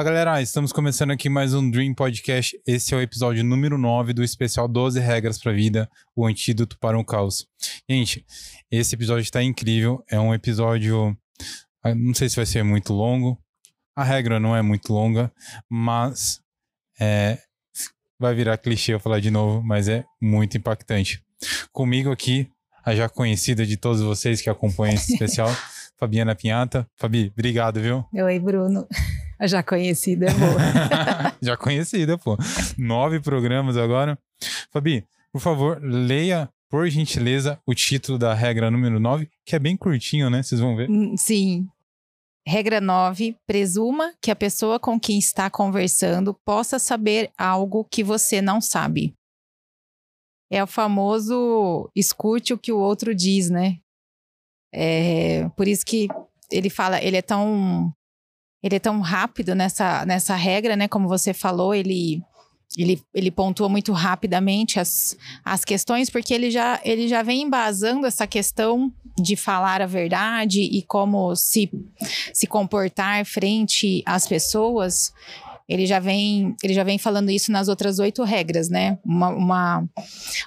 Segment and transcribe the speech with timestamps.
[0.00, 2.58] Fala galera, estamos começando aqui mais um Dream Podcast.
[2.66, 6.78] Esse é o episódio número 9 do especial 12 Regras para a Vida, o antídoto
[6.78, 7.46] para um caos.
[7.86, 8.24] Gente,
[8.70, 10.02] esse episódio está incrível.
[10.10, 11.14] É um episódio.
[11.84, 13.38] ah, Não sei se vai ser muito longo.
[13.94, 15.30] A regra não é muito longa,
[15.68, 16.40] mas
[16.98, 17.36] é,
[18.18, 21.22] vai virar clichê eu falar de novo, mas é muito impactante.
[21.72, 22.48] Comigo aqui,
[22.82, 25.50] a já conhecida de todos vocês que acompanham esse especial,
[26.00, 26.88] Fabiana Pinhata.
[26.96, 28.02] Fabi, obrigado, viu?
[28.14, 28.88] Oi, Bruno.
[29.40, 30.60] A já conhecida é boa.
[31.42, 32.36] Já conhecida, pô.
[32.76, 34.18] Nove programas agora.
[34.70, 39.74] Fabi, por favor, leia, por gentileza, o título da regra número 9, que é bem
[39.74, 40.42] curtinho, né?
[40.42, 40.90] Vocês vão ver.
[40.90, 41.66] Hum, Sim.
[42.46, 43.34] Regra 9.
[43.46, 49.14] Presuma que a pessoa com quem está conversando possa saber algo que você não sabe.
[50.52, 53.78] É o famoso escute o que o outro diz, né?
[54.74, 56.08] É, por isso que
[56.52, 57.90] ele fala, ele é tão
[58.62, 60.88] ele é tão rápido nessa, nessa regra, né?
[60.88, 62.22] Como você falou, ele
[62.78, 68.06] ele, ele pontua muito rapidamente as, as questões, porque ele já, ele já vem embasando
[68.06, 71.68] essa questão de falar a verdade e como se,
[72.32, 75.12] se comportar frente às pessoas.
[75.70, 78.98] Ele já vem, ele já vem falando isso nas outras oito regras, né?
[79.04, 79.88] Uma, uma,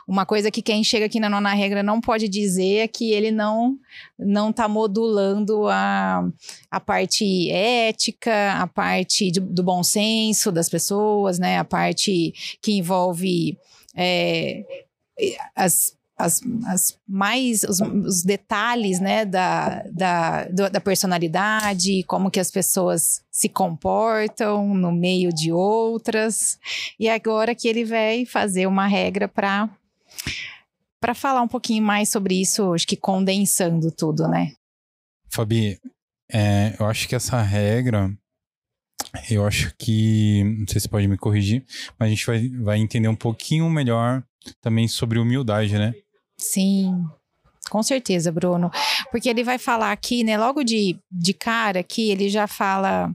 [0.06, 3.32] uma coisa que quem chega aqui na nona regra não pode dizer é que ele
[3.32, 3.78] não
[4.20, 6.28] não está modulando a,
[6.70, 11.58] a parte ética, a parte de- do bom senso das pessoas, né?
[11.58, 13.58] A parte que envolve
[13.96, 14.64] é,
[15.56, 22.52] as, as, as mais os, os detalhes né, da, da, da personalidade, como que as
[22.52, 26.58] pessoas se comportam no meio de outras.
[27.00, 29.70] E agora que ele vai fazer uma regra para
[31.00, 34.54] para falar um pouquinho mais sobre isso, acho que condensando tudo, né?
[35.28, 35.78] Fabi,
[36.32, 38.10] é, eu acho que essa regra,
[39.30, 41.66] eu acho que, não sei se pode me corrigir,
[42.00, 44.24] mas a gente vai, vai entender um pouquinho melhor
[44.62, 45.94] também sobre humildade, né?
[46.44, 47.06] Sim,
[47.70, 48.70] com certeza, Bruno.
[49.10, 50.38] Porque ele vai falar aqui, né?
[50.38, 53.12] Logo de, de cara que ele já fala.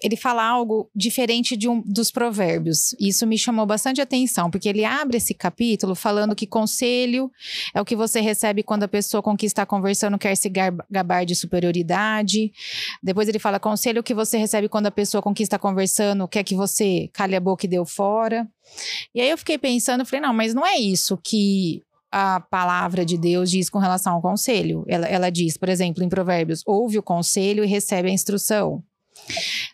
[0.00, 2.94] Ele fala algo diferente de um dos provérbios.
[3.00, 7.28] Isso me chamou bastante atenção, porque ele abre esse capítulo falando que conselho
[7.74, 10.48] é o que você recebe quando a pessoa com quem está conversando quer se
[10.88, 12.52] gabar de superioridade.
[13.02, 15.58] Depois ele fala conselho é o que você recebe quando a pessoa com quem está
[15.58, 18.46] conversando quer que você cale a boca e deu fora.
[19.12, 21.82] E aí eu fiquei pensando, falei, não, mas não é isso que
[22.16, 24.84] a palavra de Deus diz com relação ao conselho.
[24.86, 28.84] Ela, ela diz, por exemplo, em Provérbios: ouve o conselho e recebe a instrução.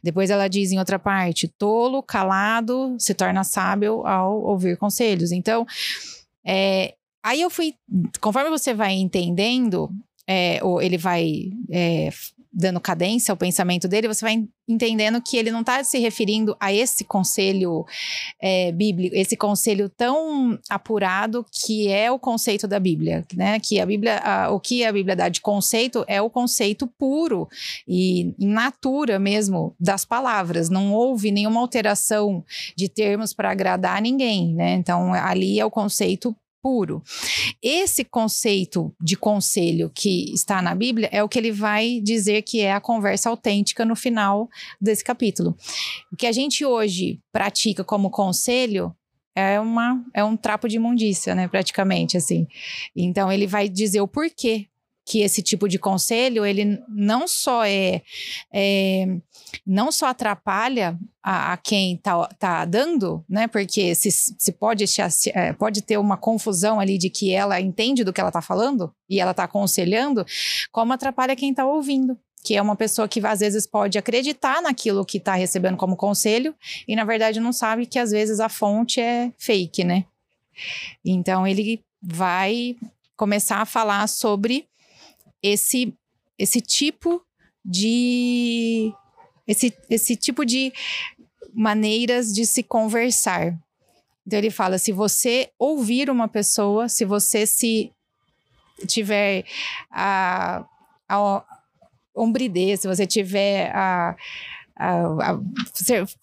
[0.03, 5.33] Depois ela diz em outra parte: tolo, calado, se torna sábio ao ouvir conselhos.
[5.33, 5.67] Então,
[6.43, 7.75] é, aí eu fui,
[8.23, 9.91] conforme você vai entendendo,
[10.27, 12.09] é, ou ele vai é,
[12.53, 16.73] dando cadência ao pensamento dele, você vai entendendo que ele não está se referindo a
[16.73, 17.85] esse conselho
[18.41, 23.59] é, bíblico, esse conselho tão apurado que é o conceito da Bíblia, né?
[23.61, 27.49] Que a Bíblia, a- o que a Bíblia dá de conceito é o conceito puro
[27.87, 30.69] e natura mesmo das palavras.
[30.69, 32.45] Não houve nenhuma alteração
[32.77, 34.75] de termos para agradar ninguém, né?
[34.75, 37.03] Então ali é o conceito puro.
[37.63, 42.61] Esse conceito de conselho que está na Bíblia é o que ele vai dizer que
[42.61, 44.49] é a conversa autêntica no final
[44.81, 45.57] desse capítulo.
[46.13, 48.95] O que a gente hoje pratica como conselho
[49.35, 51.49] é, uma, é um trapo de imundícia, né?
[51.49, 52.47] Praticamente, assim.
[52.95, 54.70] Então, ele vai dizer o porquê
[55.11, 58.01] que esse tipo de conselho, ele não só é,
[58.53, 59.07] é
[59.67, 63.49] não só atrapalha a, a quem tá, tá dando, né?
[63.49, 68.05] Porque se, se pode, se- é, pode ter uma confusão ali de que ela entende
[68.05, 70.25] do que ela tá falando e ela tá aconselhando,
[70.71, 72.17] como atrapalha quem tá ouvindo.
[72.45, 76.55] Que é uma pessoa que às vezes pode acreditar naquilo que está recebendo como conselho
[76.87, 80.05] e na verdade não sabe que às vezes a fonte é fake, né?
[81.05, 82.77] Então ele vai
[83.17, 84.71] começar a falar sobre
[85.43, 85.95] esse
[86.39, 87.23] esse tipo
[87.65, 88.93] de
[89.47, 90.73] esse, esse tipo de
[91.53, 93.59] maneiras de se conversar.
[94.27, 97.93] Então ele fala: se você ouvir uma pessoa, se você se
[98.87, 99.45] tiver
[99.91, 100.65] a,
[101.09, 101.45] a
[102.15, 104.17] hombridez, se você tiver a,
[104.77, 105.41] a- a-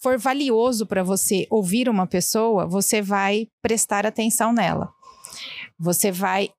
[0.00, 4.92] for valioso para você ouvir uma pessoa, você vai prestar atenção nela.
[5.78, 6.50] Você vai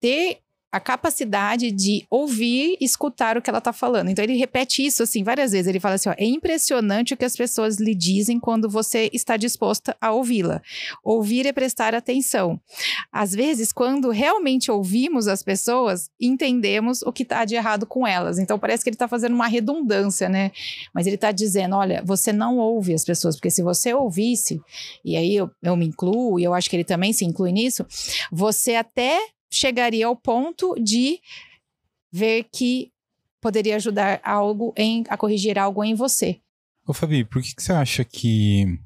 [0.00, 0.40] ter
[0.70, 4.10] a capacidade de ouvir e escutar o que ela está falando.
[4.10, 5.66] Então ele repete isso assim várias vezes.
[5.66, 9.36] Ele fala assim: ó, é impressionante o que as pessoas lhe dizem quando você está
[9.36, 10.60] disposta a ouvi-la.
[11.02, 12.60] Ouvir é prestar atenção.
[13.10, 18.38] Às vezes, quando realmente ouvimos as pessoas, entendemos o que está de errado com elas.
[18.38, 20.52] Então parece que ele está fazendo uma redundância, né?
[20.92, 24.60] Mas ele está dizendo: olha, você não ouve as pessoas, porque se você ouvisse,
[25.02, 27.86] e aí eu, eu me incluo, e eu acho que ele também se inclui nisso,
[28.30, 29.18] você até
[29.50, 31.20] chegaria ao ponto de
[32.10, 32.92] ver que
[33.40, 36.40] poderia ajudar algo em, a corrigir algo em você.
[36.86, 38.78] Ô Fabi, por que, que você acha que,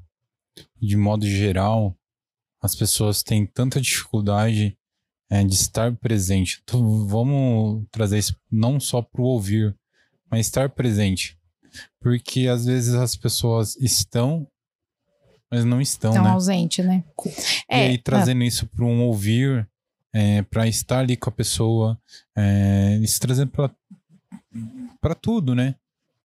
[0.81, 1.95] de modo geral,
[2.61, 4.77] as pessoas têm tanta dificuldade
[5.29, 6.61] é, de estar presente?
[6.63, 9.75] Então, vamos trazer isso não só para o ouvir,
[10.29, 11.37] mas estar presente.
[11.99, 14.47] Porque às vezes as pessoas estão,
[15.49, 16.31] mas não estão, Estão né?
[16.31, 17.03] ausente, né?
[17.69, 19.67] E aí, trazendo isso para um ouvir,
[20.13, 21.99] é, para estar ali com a pessoa,
[22.35, 23.51] é, isso trazendo
[25.01, 25.75] para tudo, né?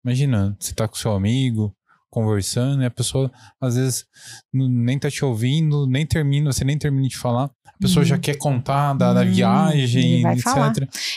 [0.03, 1.75] Imagina, você tá com seu amigo,
[2.09, 3.29] conversando, e a pessoa,
[3.59, 4.05] às vezes,
[4.53, 8.07] nem tá te ouvindo, nem termina, você nem termina de falar, a pessoa Uhum.
[8.07, 10.43] já quer contar da, da viagem, ele vai etc.
[10.45, 10.73] falar.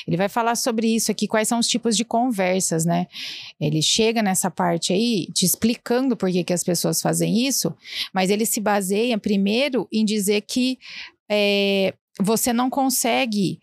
[0.07, 3.07] Ele vai falar sobre isso aqui, quais são os tipos de conversas, né?
[3.61, 7.73] Ele chega nessa parte aí, te explicando por que, que as pessoas fazem isso,
[8.13, 10.79] mas ele se baseia primeiro em dizer que
[11.31, 13.61] é, você não consegue.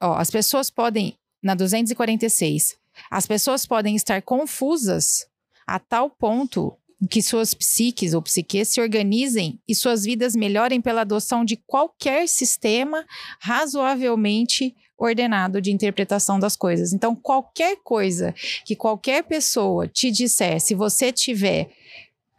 [0.00, 2.76] Ó, as pessoas podem, na 246,
[3.10, 5.26] as pessoas podem estar confusas
[5.66, 6.76] a tal ponto
[7.10, 12.28] que suas psiques ou psiques se organizem e suas vidas melhorem pela adoção de qualquer
[12.28, 13.06] sistema
[13.38, 16.92] razoavelmente ordenado de interpretação das coisas.
[16.92, 18.34] Então, qualquer coisa
[18.64, 21.70] que qualquer pessoa te disser, se você tiver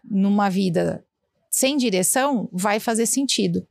[0.04, 1.06] numa vida
[1.50, 3.66] sem direção, vai fazer sentido.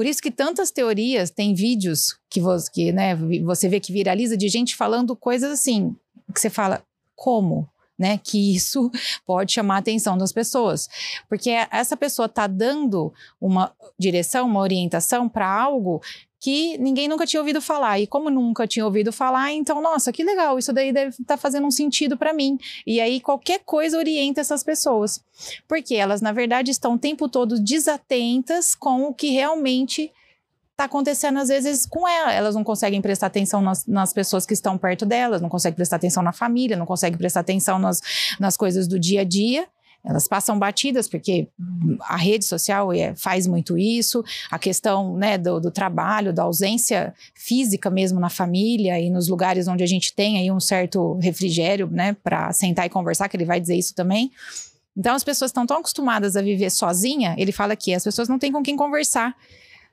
[0.00, 3.14] Por isso que tantas teorias, tem vídeos que você, que, né,
[3.44, 5.94] você vê que viraliza de gente falando coisas assim,
[6.32, 6.82] que você fala,
[7.14, 7.68] como?
[8.00, 8.90] Né, que isso
[9.26, 10.88] pode chamar a atenção das pessoas.
[11.28, 16.00] Porque essa pessoa está dando uma direção, uma orientação para algo
[16.40, 18.00] que ninguém nunca tinha ouvido falar.
[18.00, 21.36] E como nunca tinha ouvido falar, então, nossa, que legal, isso daí deve estar tá
[21.36, 22.58] fazendo um sentido para mim.
[22.86, 25.22] E aí qualquer coisa orienta essas pessoas.
[25.68, 30.10] Porque elas, na verdade, estão o tempo todo desatentas com o que realmente
[30.80, 32.32] está acontecendo às vezes com ela.
[32.32, 35.96] Elas não conseguem prestar atenção nas, nas, pessoas que estão perto delas, não conseguem prestar
[35.96, 38.00] atenção na família, não conseguem prestar atenção nas,
[38.38, 39.66] nas coisas do dia a dia.
[40.02, 41.48] Elas passam batidas porque
[42.08, 47.12] a rede social é, faz muito isso, a questão né, do, do, trabalho, da ausência
[47.34, 51.86] física mesmo na família e nos lugares onde a gente tem aí um certo refrigério
[51.86, 54.32] né, para sentar e conversar, que ele vai dizer isso também.
[54.96, 58.38] Então as pessoas estão tão acostumadas a viver sozinha, ele fala que as pessoas não
[58.38, 59.36] têm com quem conversar.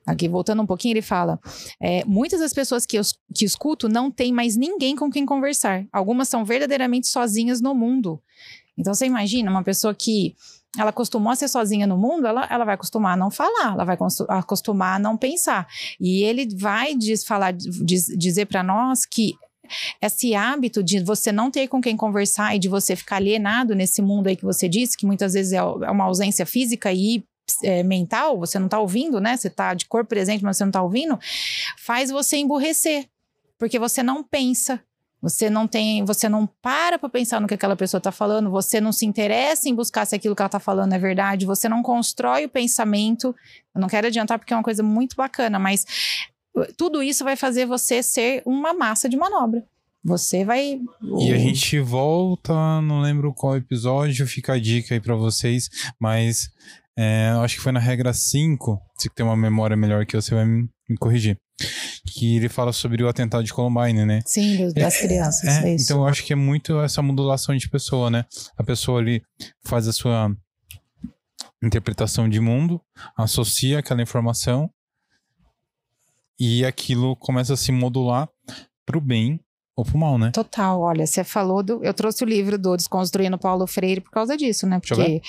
[0.08, 1.38] Aqui, voltando um pouquinho, ele fala:
[1.82, 3.02] é, muitas das pessoas que eu
[3.36, 5.86] que escuto não têm mais ninguém com quem conversar.
[5.92, 8.22] Algumas são verdadeiramente sozinhas no mundo.
[8.78, 10.36] Então, você imagina uma pessoa que
[10.78, 13.84] ela acostumou a ser sozinha no mundo, ela, ela vai acostumar a não falar, ela
[13.84, 13.98] vai
[14.30, 15.68] acostumar a não pensar.
[16.00, 19.34] E ele vai diz, falar, diz, dizer para nós que
[20.02, 24.02] esse hábito de você não ter com quem conversar e de você ficar alienado nesse
[24.02, 27.24] mundo aí que você disse, que muitas vezes é uma ausência física e
[27.64, 29.38] é, mental, você não tá ouvindo, né?
[29.38, 31.20] Você tá de corpo presente, mas você não tá ouvindo,
[31.78, 33.08] faz você emburrecer,
[33.58, 34.82] porque você não pensa.
[35.20, 38.80] Você não tem, você não para para pensar no que aquela pessoa está falando, você
[38.80, 41.82] não se interessa em buscar se aquilo que ela está falando é verdade, você não
[41.82, 43.36] constrói o pensamento.
[43.74, 45.86] Eu não quero adiantar porque é uma coisa muito bacana, mas
[46.78, 49.66] tudo isso vai fazer você ser uma massa de manobra.
[50.04, 50.80] Você vai.
[51.20, 56.50] E a gente volta, não lembro qual episódio, fica a dica aí para vocês, mas
[56.98, 60.46] é, acho que foi na regra 5, se tem uma memória melhor que você vai
[60.46, 61.38] me, me corrigir.
[62.08, 64.22] Que ele fala sobre o atentado de Columbine, né?
[64.26, 65.64] Sim, das é, crianças.
[65.64, 68.26] É então eu acho que é muito essa modulação de pessoa, né?
[68.58, 69.22] A pessoa ali
[69.64, 70.36] faz a sua
[71.64, 72.82] interpretação de mundo,
[73.16, 74.70] associa aquela informação
[76.40, 78.28] e aquilo começa a se modular
[78.86, 79.40] pro bem
[79.76, 80.32] ou pro mal, né?
[80.32, 81.84] Total, olha, você falou do.
[81.84, 84.80] Eu trouxe o livro do Desconstruindo Paulo Freire por causa disso, né?
[84.80, 85.22] Porque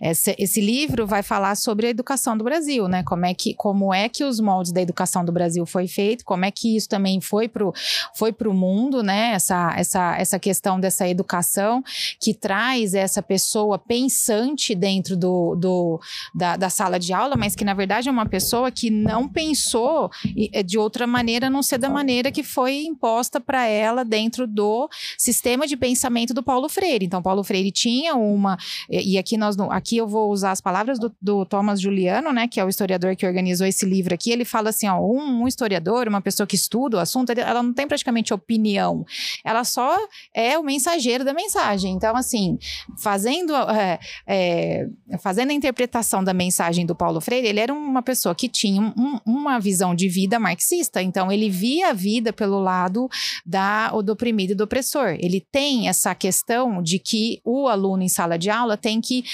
[0.00, 3.02] esse, esse, livro vai falar sobre a educação do Brasil, né?
[3.02, 6.44] Como é, que, como é que os moldes da educação do Brasil foi feito, como
[6.44, 7.72] é que isso também foi pro,
[8.14, 9.32] foi pro mundo, né?
[9.32, 11.82] Essa, essa, essa questão dessa educação
[12.20, 16.00] que traz essa pessoa pensante dentro do, do,
[16.34, 20.10] da, da sala de aula, mas que na verdade é uma pessoa que não pensou
[20.64, 24.88] de outra maneira, a não ser da maneira que foi imposta para ela dentro do
[25.18, 27.04] sistema de pensamento do Paulo Freire.
[27.04, 28.56] Então, Paulo Freire tinha uma.
[28.88, 32.58] E aqui nós, aqui eu vou usar as palavras do, do, Thomas Juliano, né, que
[32.58, 34.30] é o historiador que organizou esse livro aqui.
[34.30, 37.74] Ele fala assim: ó, um, um historiador, uma pessoa que estuda o assunto, ela não
[37.74, 39.04] tem praticamente opinião,
[39.44, 39.96] ela só
[40.34, 41.92] é o mensageiro da mensagem.
[41.92, 42.58] Então, assim,
[42.98, 44.86] fazendo, é, é,
[45.20, 49.18] fazendo a interpretação da mensagem do Paulo Freire, ele era uma pessoa que tinha um,
[49.26, 51.02] uma visão de vida marxista.
[51.02, 53.08] Então, ele via a vida pelo lado
[53.44, 55.16] da, do oprimido e do opressor.
[55.20, 59.24] Ele tem essa questão de que o aluno em sala de aula tem que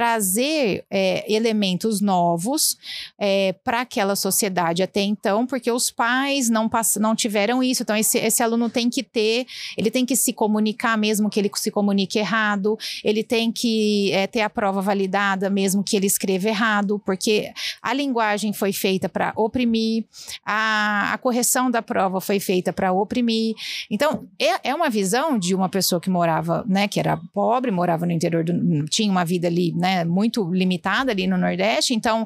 [0.00, 2.78] trazer é, elementos novos
[3.18, 7.82] é, para aquela sociedade até então, porque os pais não, não tiveram isso.
[7.82, 11.50] Então, esse, esse aluno tem que ter, ele tem que se comunicar mesmo que ele
[11.54, 16.48] se comunique errado, ele tem que é, ter a prova validada mesmo que ele escreva
[16.48, 17.52] errado, porque
[17.82, 20.06] a linguagem foi feita para oprimir,
[20.46, 23.54] a, a correção da prova foi feita para oprimir.
[23.90, 28.06] Então, é, é uma visão de uma pessoa que morava, né, que era pobre, morava
[28.06, 32.24] no interior, do, tinha uma vida ali, né, muito limitada ali no Nordeste, então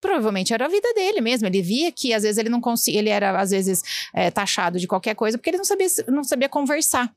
[0.00, 1.46] provavelmente era a vida dele mesmo.
[1.46, 4.86] Ele via que às vezes ele não conseguia, ele era às vezes é, taxado de
[4.86, 7.10] qualquer coisa porque ele não sabia, não sabia conversar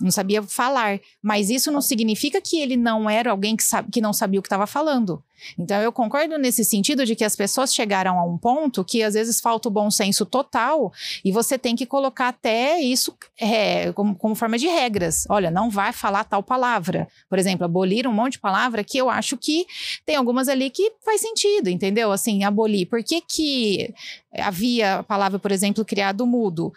[0.00, 1.00] não sabia falar.
[1.22, 4.42] Mas isso não significa que ele não era alguém que, sabe, que não sabia o
[4.42, 5.22] que estava falando.
[5.58, 9.14] Então, eu concordo nesse sentido de que as pessoas chegaram a um ponto que às
[9.14, 10.92] vezes falta o bom senso total
[11.24, 15.24] e você tem que colocar até isso é, como, como forma de regras.
[15.28, 17.08] Olha, não vai falar tal palavra.
[17.28, 19.66] Por exemplo, abolir um monte de palavra que eu acho que
[20.06, 22.10] tem algumas ali que faz sentido, entendeu?
[22.10, 22.86] Assim, abolir.
[22.86, 23.92] Por que, que
[24.32, 26.72] havia a palavra, por exemplo, criado mudo?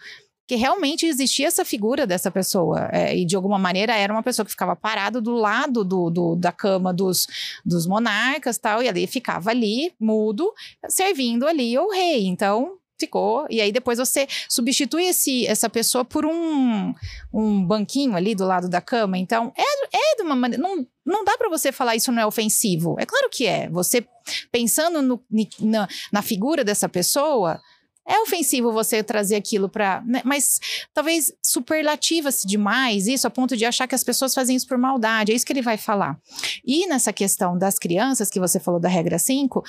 [0.48, 2.88] Que realmente existia essa figura dessa pessoa.
[2.90, 6.34] É, e de alguma maneira era uma pessoa que ficava parada do lado do, do,
[6.34, 7.26] da cama dos,
[7.62, 10.50] dos monarcas tal, e ali ficava ali, mudo,
[10.88, 12.26] servindo ali o rei.
[12.26, 13.46] Então, ficou.
[13.50, 16.94] E aí depois você substitui esse, essa pessoa por um,
[17.30, 19.18] um banquinho ali do lado da cama.
[19.18, 20.62] Então, é, é de uma maneira.
[20.62, 22.96] Não, não dá para você falar isso não é ofensivo.
[22.98, 23.68] É claro que é.
[23.68, 24.02] Você
[24.50, 25.22] pensando no,
[25.60, 27.60] na, na figura dessa pessoa
[28.08, 30.02] é ofensivo você trazer aquilo para.
[30.06, 30.22] Né?
[30.24, 30.58] Mas
[30.94, 35.30] talvez superlativa-se demais isso a ponto de achar que as pessoas fazem isso por maldade.
[35.30, 36.18] É isso que ele vai falar.
[36.64, 39.62] E nessa questão das crianças, que você falou da regra 5,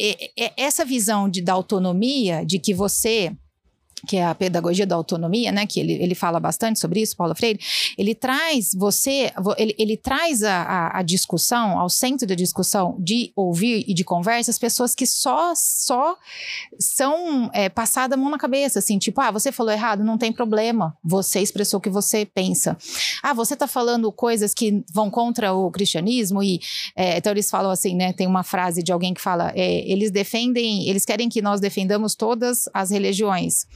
[0.00, 3.32] é, é, essa visão de, da autonomia, de que você
[4.06, 7.34] que é a pedagogia da autonomia, né, que ele, ele fala bastante sobre isso, Paulo
[7.34, 7.60] Freire,
[7.96, 13.32] ele traz você, ele, ele traz a, a, a, discussão, ao centro da discussão de
[13.36, 16.16] ouvir e de conversa, as pessoas que só, só
[16.78, 20.32] são é, passadas a mão na cabeça, assim, tipo, ah, você falou errado, não tem
[20.32, 22.76] problema, você expressou o que você pensa.
[23.22, 26.60] Ah, você está falando coisas que vão contra o cristianismo e,
[26.96, 30.10] é, então eles falam assim, né, tem uma frase de alguém que fala, é, eles
[30.10, 33.66] defendem, eles querem que nós defendamos todas as religiões,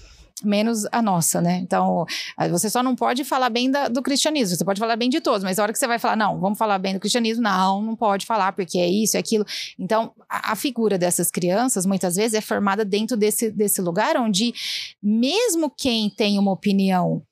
[0.45, 1.59] menos a nossa, né?
[1.63, 2.05] Então,
[2.51, 5.43] você só não pode falar bem da, do cristianismo, você pode falar bem de todos,
[5.43, 7.97] mas a hora que você vai falar, não, vamos falar bem do cristianismo, não, não
[7.97, 9.45] pode falar, porque é isso, é aquilo.
[9.79, 14.53] Então, a, a figura dessas crianças, muitas vezes, é formada dentro desse, desse lugar onde,
[15.03, 17.23] mesmo quem tem uma opinião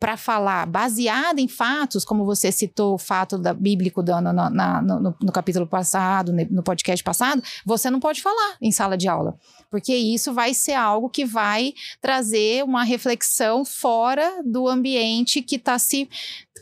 [0.00, 4.80] para falar baseada em fatos, como você citou o fato da, bíblico do, no, na,
[4.80, 9.36] no, no, capítulo passado, no podcast passado, você não pode falar em sala de aula,
[9.70, 15.78] porque isso vai ser algo que vai trazer uma reflexão fora do ambiente que está
[15.78, 16.08] se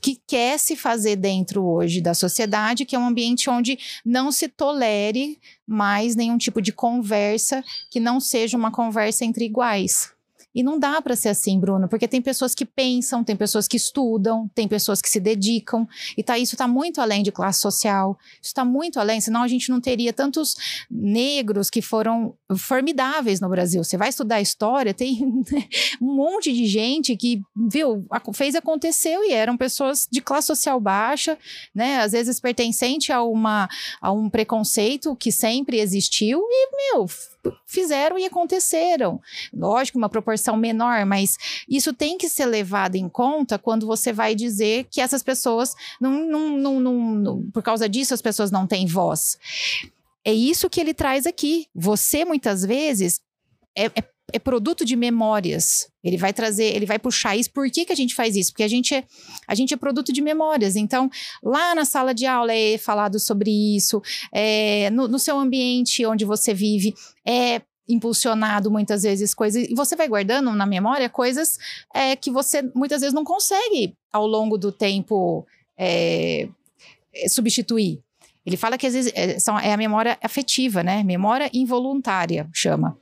[0.01, 4.49] que quer se fazer dentro hoje da sociedade, que é um ambiente onde não se
[4.49, 10.13] tolere mais nenhum tipo de conversa que não seja uma conversa entre iguais.
[10.59, 13.77] E não dá para ser assim, Bruno, porque tem pessoas que pensam, tem pessoas que
[13.77, 15.87] estudam, tem pessoas que se dedicam,
[16.17, 19.47] e tá, isso está muito além de classe social, isso está muito além, senão a
[19.47, 20.57] gente não teria tantos
[20.91, 23.85] negros que foram formidáveis no Brasil.
[23.85, 25.21] Você vai estudar história, tem
[26.03, 31.39] um monte de gente que, viu, fez aconteceu e eram pessoas de classe social baixa,
[31.73, 33.69] né, às vezes pertencente a, uma,
[34.01, 37.07] a um preconceito que sempre existiu, e, meu,
[37.67, 39.21] fizeram e aconteceram.
[39.53, 41.37] Lógico, uma proporção menor, mas
[41.69, 46.27] isso tem que ser levado em conta quando você vai dizer que essas pessoas, não,
[46.27, 49.39] não, não, não por causa disso, as pessoas não têm voz.
[50.25, 51.67] É isso que ele traz aqui.
[51.75, 53.21] Você, muitas vezes,
[53.77, 55.91] é, é é produto de memórias.
[56.05, 57.51] Ele vai trazer, ele vai puxar isso.
[57.51, 58.53] Por que, que a gente faz isso?
[58.53, 59.05] Porque a gente, é,
[59.47, 60.77] a gente é produto de memórias.
[60.77, 61.11] Então,
[61.43, 66.25] lá na sala de aula é falado sobre isso, é, no, no seu ambiente onde
[66.25, 66.95] você vive,
[67.27, 71.57] é impulsionado muitas vezes coisas e você vai guardando na memória coisas
[71.95, 76.49] é, que você muitas vezes não consegue ao longo do tempo é,
[77.15, 78.03] é substituir.
[78.45, 79.37] Ele fala que às vezes é,
[79.69, 81.03] é a memória afetiva, né?
[81.03, 82.99] Memória involuntária chama.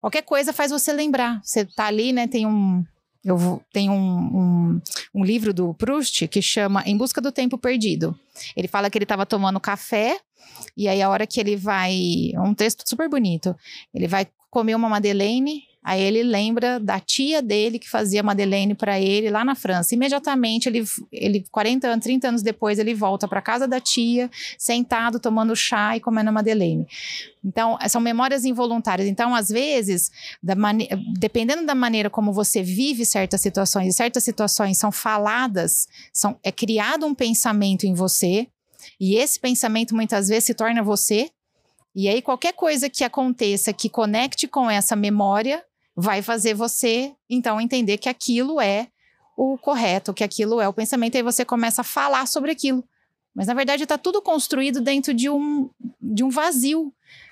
[0.00, 1.40] Qualquer coisa faz você lembrar.
[1.42, 2.26] Você tá ali, né?
[2.26, 2.84] Tem um.
[3.22, 4.80] Eu tenho um, um,
[5.14, 8.18] um livro do Proust que chama Em Busca do Tempo Perdido.
[8.56, 10.18] Ele fala que ele estava tomando café
[10.74, 12.32] E aí, a hora que ele vai.
[12.32, 13.54] É um texto super bonito.
[13.94, 19.00] Ele vai comer uma Madeleine Aí ele lembra da tia dele que fazia Madeleine para
[19.00, 19.94] ele lá na França.
[19.94, 25.18] Imediatamente, ele, ele 40 anos, 30 anos depois, ele volta para casa da tia, sentado,
[25.18, 26.86] tomando chá e comendo Madeleine.
[27.42, 29.08] Então, são memórias involuntárias.
[29.08, 30.10] Então, às vezes,
[30.42, 30.54] da
[31.18, 36.52] dependendo da maneira como você vive certas situações, e certas situações são faladas, são, é
[36.52, 38.46] criado um pensamento em você,
[39.00, 41.30] e esse pensamento muitas vezes se torna você.
[41.94, 45.64] E aí, qualquer coisa que aconteça que conecte com essa memória,
[46.00, 48.88] vai fazer você, então, entender que aquilo é
[49.36, 52.82] o correto, que aquilo é o pensamento, e aí você começa a falar sobre aquilo.
[53.34, 55.68] Mas, na verdade, está tudo construído dentro de um,
[56.00, 56.90] de um vazio,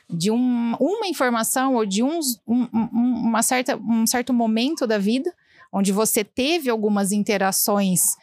[0.09, 5.33] de um, uma informação ou de um, um, uma certa, um certo momento da vida,
[5.73, 8.17] onde você teve algumas interações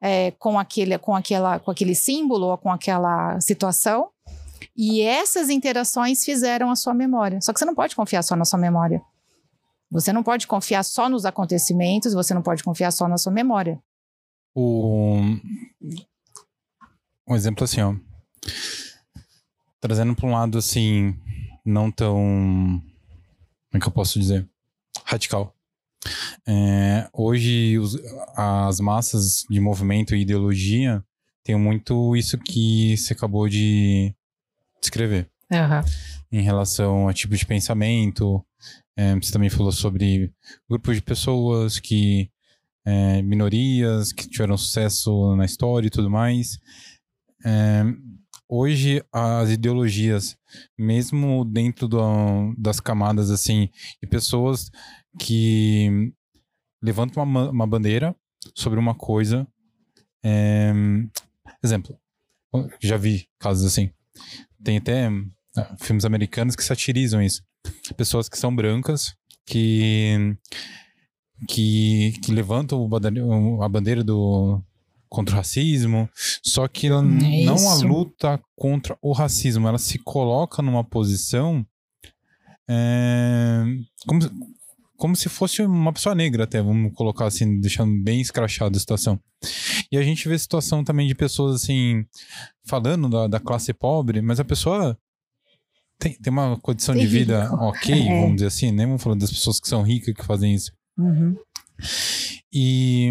[0.00, 4.10] é, com, aquele, com, aquela, com aquele símbolo ou com aquela situação,
[4.76, 7.40] e essas interações fizeram a sua memória.
[7.40, 9.02] Só que você não pode confiar só na sua memória.
[9.92, 13.78] Você não pode confiar só nos acontecimentos, você não pode confiar só na sua memória.
[14.54, 15.20] O...
[17.28, 17.94] Um exemplo assim, ó.
[19.80, 21.14] Trazendo para um lado assim,
[21.62, 22.16] não tão.
[23.70, 24.48] Como é que eu posso dizer?
[25.04, 25.54] Radical.
[26.46, 27.96] É, hoje, os,
[28.34, 31.04] as massas de movimento e ideologia
[31.44, 34.14] têm muito isso que você acabou de
[34.80, 35.28] descrever.
[35.50, 36.38] Uhum.
[36.38, 38.42] Em relação a tipo de pensamento,
[38.96, 40.32] é, você também falou sobre
[40.68, 42.30] grupos de pessoas que.
[42.84, 46.58] É, minorias que tiveram sucesso na história e tudo mais.
[47.44, 47.84] É,
[48.48, 50.36] hoje, as ideologias,
[50.76, 53.70] mesmo dentro do, das camadas assim,
[54.02, 54.68] de pessoas
[55.16, 56.12] que
[56.82, 58.16] levantam uma, uma bandeira
[58.52, 59.46] sobre uma coisa.
[60.24, 60.72] É,
[61.62, 61.96] exemplo,
[62.80, 63.92] já vi casos assim.
[64.62, 65.08] Tem até
[65.56, 67.44] ah, filmes americanos que satirizam isso
[67.96, 69.14] pessoas que são brancas,
[69.46, 70.36] que,
[71.48, 72.88] que, que levantam
[73.62, 74.62] a bandeira do,
[75.08, 76.08] contra o racismo,
[76.42, 81.66] só que ela é não a luta contra o racismo, ela se coloca numa posição
[82.68, 83.64] é,
[84.06, 84.20] como,
[84.96, 89.20] como se fosse uma pessoa negra até, vamos colocar assim, deixando bem escrachada a situação.
[89.90, 92.06] E a gente vê situação também de pessoas assim,
[92.64, 94.96] falando da, da classe pobre, mas a pessoa
[95.98, 98.20] tem, tem uma condição de vida ok, é.
[98.20, 98.86] vamos dizer assim, né?
[98.86, 100.72] Vamos falar das pessoas que são ricas que fazem isso.
[100.98, 101.36] Uhum.
[102.52, 103.10] E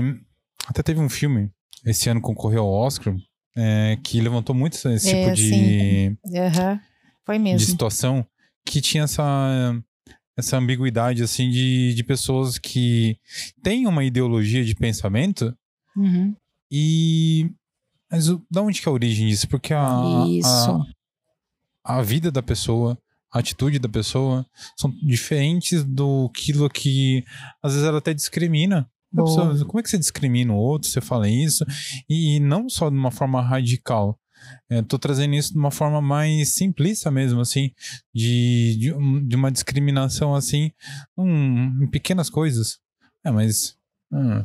[0.68, 1.50] até teve um filme,
[1.86, 3.16] esse ano concorreu ao Oscar,
[3.56, 6.80] é, que levantou muito esse é, tipo de, uhum.
[7.26, 7.60] Foi mesmo.
[7.60, 8.26] de situação
[8.66, 9.76] que tinha essa,
[10.38, 13.18] essa ambiguidade assim de, de pessoas que
[13.64, 15.56] têm uma ideologia de pensamento
[15.96, 16.36] uhum.
[16.72, 17.50] e
[18.12, 19.48] mas o, da onde que é a origem disso?
[19.48, 20.26] Porque a, a,
[21.84, 22.98] a vida da pessoa,
[23.32, 24.46] a atitude da pessoa
[24.78, 27.24] são diferentes do aquilo que
[27.64, 28.90] às vezes ela até discrimina.
[29.14, 30.90] Pessoa, como é que você discrimina o outro?
[30.90, 31.66] Você fala isso?
[32.10, 34.18] E, e não só de uma forma radical.
[34.70, 37.72] É, tô trazendo isso de uma forma mais simplista mesmo, assim,
[38.14, 40.72] de, de, de uma discriminação, assim,
[41.18, 42.80] um, em pequenas coisas.
[43.24, 43.76] É, mas
[44.12, 44.44] hum,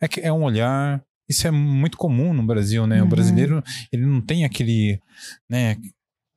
[0.00, 1.02] é que é um olhar.
[1.28, 3.00] Isso é muito comum no Brasil, né?
[3.00, 3.06] Uhum.
[3.06, 5.00] O brasileiro, ele não tem aquele,
[5.48, 5.76] né,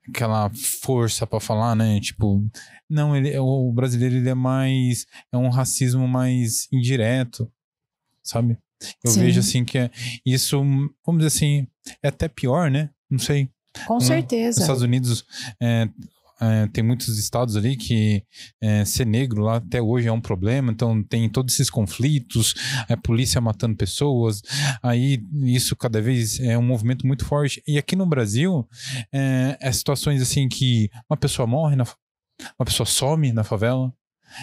[0.09, 0.49] aquela
[0.81, 1.99] força para falar, né?
[1.99, 2.43] Tipo,
[2.89, 7.51] não, ele, o brasileiro ele é mais é um racismo mais indireto,
[8.23, 8.57] sabe?
[9.03, 9.21] Eu Sim.
[9.21, 9.91] vejo assim que é
[10.25, 10.59] isso,
[11.05, 11.67] vamos dizer assim,
[12.03, 12.89] é até pior, né?
[13.09, 13.49] Não sei.
[13.85, 14.59] Com certeza.
[14.59, 15.25] Nos Estados Unidos
[15.61, 15.87] é,
[16.39, 18.23] é, tem muitos estados ali que
[18.61, 22.53] é, ser negro lá até hoje é um problema, então tem todos esses conflitos,
[22.87, 24.41] a polícia matando pessoas,
[24.81, 27.61] aí isso cada vez é um movimento muito forte.
[27.67, 28.67] E aqui no Brasil,
[29.11, 31.85] é, é situações assim que uma pessoa morre, na,
[32.59, 33.93] uma pessoa some na favela.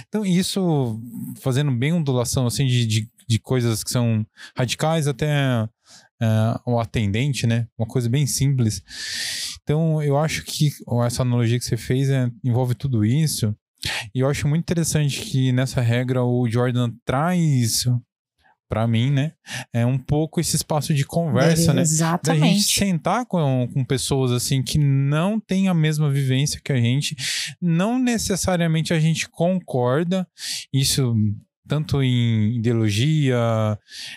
[0.08, 1.00] Então, isso
[1.40, 4.26] fazendo bem ondulação assim de, de, de coisas que são
[4.56, 5.68] radicais até
[6.22, 7.68] uh, o atendente, né?
[7.78, 8.82] Uma coisa bem simples.
[9.64, 10.70] Então, eu acho que
[11.04, 13.54] essa analogia que você fez é, envolve tudo isso.
[14.14, 17.86] E eu acho muito interessante que nessa regra o Jordan traz
[18.68, 19.32] para mim, né?
[19.72, 21.82] É um pouco esse espaço de conversa, é, né?
[21.82, 22.40] Exatamente.
[22.40, 26.76] Da gente sentar com, com pessoas assim que não têm a mesma vivência que a
[26.76, 27.14] gente,
[27.60, 30.26] não necessariamente a gente concorda.
[30.72, 31.14] Isso
[31.66, 33.38] tanto em ideologia,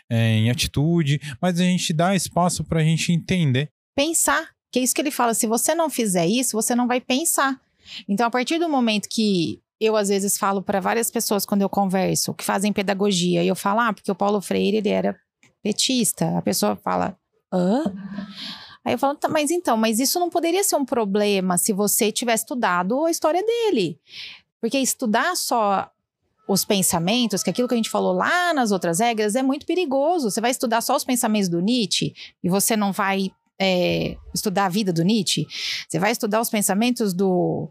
[0.10, 3.70] é, em atitude, mas a gente dá espaço para a gente entender.
[3.96, 4.50] Pensar,
[4.80, 7.60] é isso que ele fala: se você não fizer isso, você não vai pensar.
[8.08, 11.70] Então, a partir do momento que eu às vezes falo para várias pessoas quando eu
[11.70, 15.16] converso que fazem pedagogia e eu falo, ah, porque o Paulo Freire ele era
[15.62, 16.38] petista.
[16.38, 17.18] A pessoa fala,
[17.54, 17.84] hã?
[18.84, 22.12] Aí eu falo, tá, mas então, mas isso não poderia ser um problema se você
[22.12, 24.00] tivesse estudado a história dele.
[24.60, 25.92] Porque estudar só
[26.48, 30.32] os pensamentos, que aquilo que a gente falou lá nas outras regras é muito perigoso.
[30.32, 34.70] Você vai estudar só os pensamentos do Nietzsche e você não vai é, estudar a
[34.70, 35.46] vida do Nietzsche.
[35.88, 37.70] Você vai estudar os pensamentos do.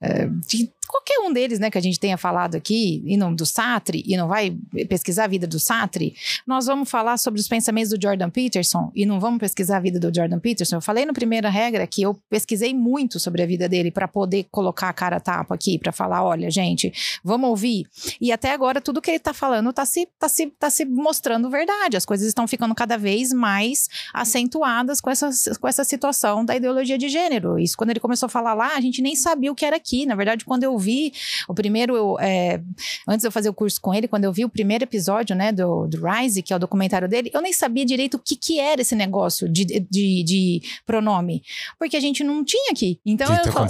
[0.00, 3.46] É, de qualquer um deles, né, que a gente tenha falado aqui, e não do
[3.46, 4.56] Sartre, e não vai
[4.88, 6.14] pesquisar a vida do Sartre,
[6.46, 10.00] nós vamos falar sobre os pensamentos do Jordan Peterson e não vamos pesquisar a vida
[10.00, 10.76] do Jordan Peterson.
[10.76, 14.46] Eu falei no primeira regra que eu pesquisei muito sobre a vida dele para poder
[14.50, 17.86] colocar a cara tapa aqui, para falar, olha, gente, vamos ouvir.
[18.20, 21.48] E até agora tudo que ele tá falando tá se, tá se, tá se mostrando
[21.48, 21.96] verdade.
[21.96, 26.98] As coisas estão ficando cada vez mais acentuadas com essa, com essa situação da ideologia
[26.98, 27.58] de gênero.
[27.58, 30.04] Isso quando ele começou a falar lá, a gente nem sabia o que era aqui.
[30.04, 31.12] Na verdade, quando eu vi
[31.46, 32.60] o primeiro, é,
[33.06, 35.52] antes de eu fazer o curso com ele, quando eu vi o primeiro episódio, né,
[35.52, 38.58] do, do Rise, que é o documentário dele, eu nem sabia direito o que, que
[38.58, 41.42] era esse negócio de, de, de pronome,
[41.78, 42.98] porque a gente não tinha aqui.
[43.06, 43.66] Então, que eu, tá falo-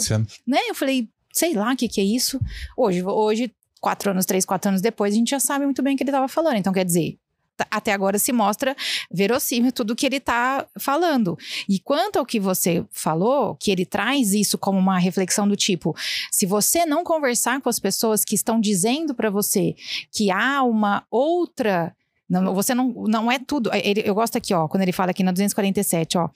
[0.46, 2.40] né, eu falei, sei lá o que, que é isso.
[2.76, 5.96] Hoje, hoje, quatro anos, três, quatro anos depois, a gente já sabe muito bem o
[5.96, 6.56] que ele estava falando.
[6.56, 7.16] Então, quer dizer,
[7.70, 8.76] até agora se mostra
[9.10, 11.36] verossímil tudo que ele está falando.
[11.68, 15.94] E quanto ao que você falou, que ele traz isso como uma reflexão do tipo:
[16.30, 19.74] se você não conversar com as pessoas que estão dizendo para você
[20.12, 21.94] que há uma outra.
[22.30, 23.70] Não, você não, não é tudo.
[23.74, 26.28] Ele- eu gosto aqui, ó, quando ele fala aqui na 247, ó.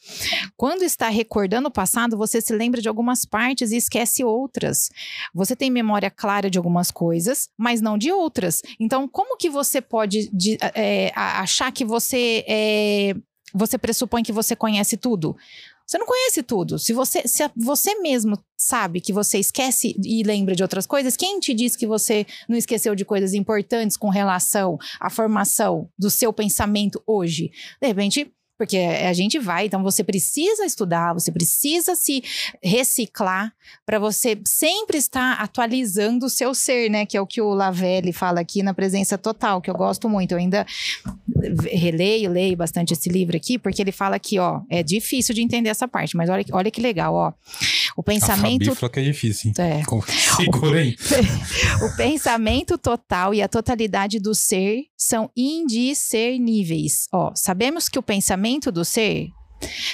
[0.57, 4.89] Quando está recordando o passado, você se lembra de algumas partes e esquece outras.
[5.33, 8.61] Você tem memória clara de algumas coisas, mas não de outras.
[8.81, 13.15] Então, como que você pode de- é, achar que você é,
[13.55, 15.37] você pressupõe que você conhece tudo?
[15.87, 16.79] Você não conhece tudo.
[16.79, 21.38] Se você, se você mesmo sabe que você esquece e lembra de outras coisas, quem
[21.38, 26.33] te diz que você não esqueceu de coisas importantes com relação à formação do seu
[26.33, 27.51] pensamento hoje?
[27.81, 32.23] De repente, porque a gente vai, então você precisa estudar, você precisa se
[32.62, 33.53] reciclar
[33.85, 37.05] para você sempre estar atualizando o seu ser, né?
[37.05, 40.33] Que é o que o Lavelli fala aqui na presença total, que eu gosto muito.
[40.33, 40.64] Eu ainda
[41.71, 45.69] releio, leio bastante esse livro aqui, porque ele fala que, ó, é difícil de entender
[45.69, 47.33] essa parte, mas olha, olha que legal, ó.
[47.97, 48.75] O A pensamento.
[48.75, 49.53] Falou que é difícil.
[49.59, 49.83] É,
[50.37, 50.97] Segura aí.
[51.83, 57.07] o pensamento total e a totalidade do ser são indiscerníveis.
[57.12, 59.29] Ó, sabemos que o pensamento do ser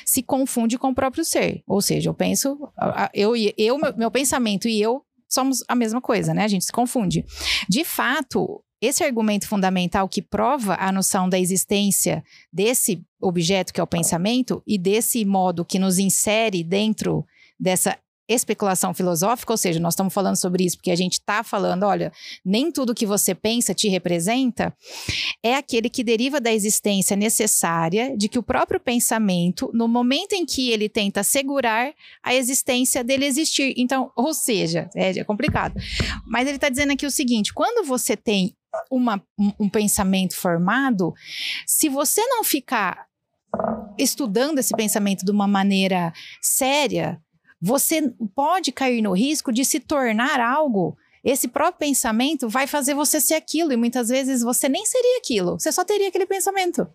[0.05, 1.62] se confunde com o próprio ser.
[1.66, 5.62] Ou seja, eu penso, a- a- eu, e- eu meu, meu pensamento e eu somos
[5.68, 6.44] a mesma coisa, né?
[6.44, 7.24] A gente se confunde.
[7.68, 13.83] De fato, esse argumento fundamental que prova a noção da existência desse objeto que é
[13.83, 17.24] o pensamento e desse modo que nos insere dentro
[17.61, 17.99] dessa
[18.33, 22.12] especulação filosófica, ou seja, nós estamos falando sobre isso porque a gente está falando, olha,
[22.44, 24.73] nem tudo que você pensa te representa,
[25.42, 30.46] é aquele que deriva da existência necessária de que o próprio pensamento, no momento em
[30.46, 31.92] que ele tenta segurar
[32.23, 33.75] a existência dele existir.
[33.77, 35.75] Então, ou seja, é, é complicado.
[36.25, 38.55] Mas ele está dizendo aqui o seguinte: quando você tem
[38.88, 41.12] uma- um, um pensamento formado,
[41.66, 43.07] se você não ficar
[43.99, 47.20] estudando esse pensamento de uma maneira séria,
[47.61, 50.96] você pode cair no risco de se tornar algo.
[51.23, 55.59] Esse próprio pensamento vai fazer você ser aquilo, e muitas vezes você nem seria aquilo,
[55.61, 56.88] você só teria aquele pensamento.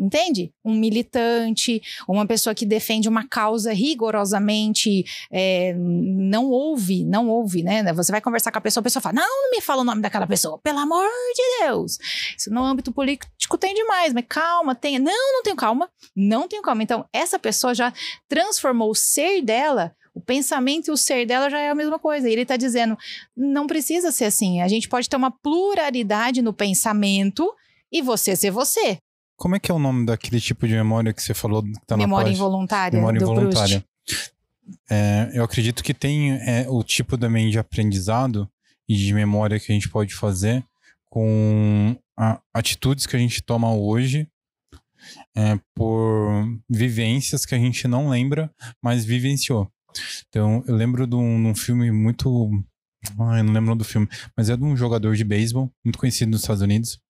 [0.00, 0.50] Entende?
[0.64, 7.82] Um militante, uma pessoa que defende uma causa rigorosamente, é, não ouve, não ouve, né?
[7.92, 10.00] Você vai conversar com a pessoa, a pessoa fala: Não, não me fala o nome
[10.00, 11.04] daquela pessoa, pelo amor
[11.34, 11.98] de Deus.
[12.34, 14.98] Isso no âmbito político tem demais, mas calma, tenha.
[14.98, 16.82] Não, não tenho calma, não tenho calma.
[16.82, 17.92] Então, essa pessoa já
[18.26, 22.28] transformou o ser dela o pensamento e o ser dela já é a mesma coisa.
[22.28, 22.96] E ele está dizendo:
[23.36, 24.60] não precisa ser assim.
[24.60, 27.50] A gente pode ter uma pluralidade no pensamento
[27.92, 28.98] e você ser você.
[29.36, 31.96] Como é que é o nome daquele tipo de memória que você falou que tá
[31.96, 32.36] na Memória página?
[32.36, 33.84] involuntária Memória involuntária.
[34.90, 38.48] É, eu acredito que tem é, o tipo também de aprendizado
[38.88, 40.64] e de memória que a gente pode fazer
[41.08, 44.28] com a- atitudes que a gente toma hoje
[45.34, 48.50] é, por vivências que a gente não lembra,
[48.82, 49.68] mas vivenciou.
[50.28, 52.50] Então, eu lembro de um, de um filme muito.
[53.18, 56.42] Ai, não lembro do filme, mas é de um jogador de beisebol, muito conhecido nos
[56.42, 57.00] Estados Unidos.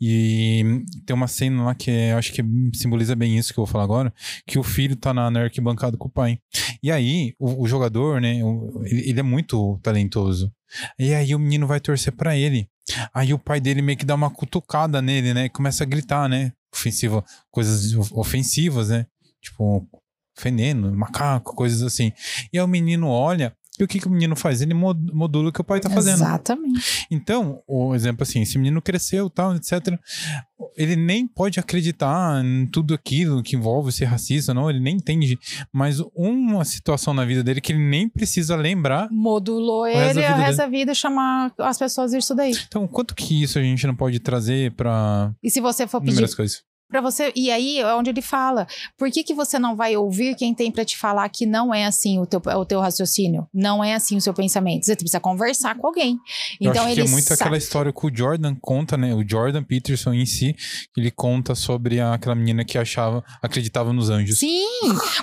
[0.00, 2.42] E tem uma cena lá que é- eu acho que
[2.74, 4.12] simboliza bem isso que eu vou falar agora,
[4.46, 6.38] que o filho tá na, na arquibancada com o pai.
[6.82, 10.52] E aí, o, o jogador, né, o- ele, ele é muito talentoso.
[10.98, 12.68] E aí o menino vai torcer pra ele.
[13.14, 16.52] Aí o pai dele meio que dá uma cutucada nele, né, começa a gritar, né,
[16.74, 19.06] ofensiva, coisas of- ofensivas, né,
[19.42, 19.86] tipo
[20.42, 22.12] veneno, macaco, coisas assim.
[22.52, 24.62] E aí o menino olha E o que, que o menino faz?
[24.62, 26.14] Ele modula o que o pai tá fazendo.
[26.14, 27.06] Exatamente.
[27.10, 29.98] Então, o exemplo assim, esse menino cresceu, tal, etc.
[30.76, 35.38] Ele nem pode acreditar em tudo aquilo que envolve ser racista, não, ele nem entende.
[35.72, 39.08] Mas uma situação na vida dele que ele nem precisa lembrar.
[39.10, 42.52] Modulou ele o resto da vida chamar as pessoas isso daí.
[42.66, 46.34] Então, quanto que isso a gente não pode trazer para E se você for pedir
[46.34, 46.62] coisas?
[46.88, 50.34] Para você e aí é onde ele fala por que, que você não vai ouvir
[50.36, 53.48] quem tem para te falar que não é assim o teu, o teu raciocínio?
[53.52, 54.84] Não é assim o seu pensamento.
[54.84, 56.18] Você precisa conversar com alguém.
[56.60, 57.40] Eu então acho ele que é muito sabe.
[57.40, 59.14] aquela história que o Jordan conta né?
[59.14, 60.54] O Jordan Peterson em si
[60.96, 64.38] ele conta sobre aquela menina que achava acreditava nos anjos.
[64.38, 64.66] Sim!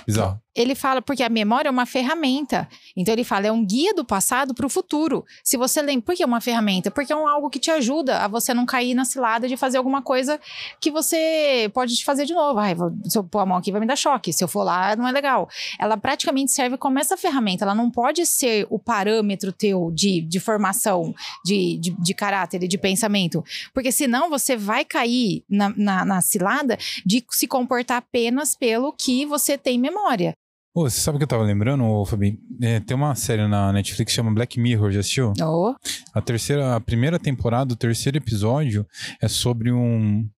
[0.06, 0.43] Bizarro.
[0.54, 4.04] Ele fala porque a memória é uma ferramenta então ele fala é um guia do
[4.04, 7.26] passado para o futuro se você lembra por que é uma ferramenta porque é um,
[7.26, 10.40] algo que te ajuda a você não cair na cilada de fazer alguma coisa
[10.80, 12.58] que você pode te fazer de novo.
[12.58, 14.32] Ai, vou, se eu pôr a mão aqui vai me dar choque.
[14.32, 15.48] Se eu for lá, não é legal.
[15.78, 17.64] Ela praticamente serve como essa ferramenta.
[17.64, 21.14] Ela não pode ser o parâmetro teu de, de formação,
[21.44, 23.44] de, de, de caráter e de pensamento.
[23.72, 29.26] Porque senão você vai cair na, na, na cilada de se comportar apenas pelo que
[29.26, 30.34] você tem memória.
[30.76, 32.36] Ô, você sabe o que eu tava lembrando, ô, Fabi?
[32.60, 35.32] É, tem uma série na Netflix que chama Black Mirror, já assistiu?
[35.40, 35.72] Oh.
[36.12, 38.84] A terceira, a primeira temporada, o terceiro episódio
[39.22, 40.28] é sobre um,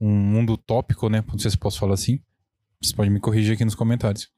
[0.00, 1.22] um mundo utópico, né?
[1.24, 2.18] Não sei se posso falar assim.
[2.82, 4.28] Você pode me corrigir aqui nos comentários.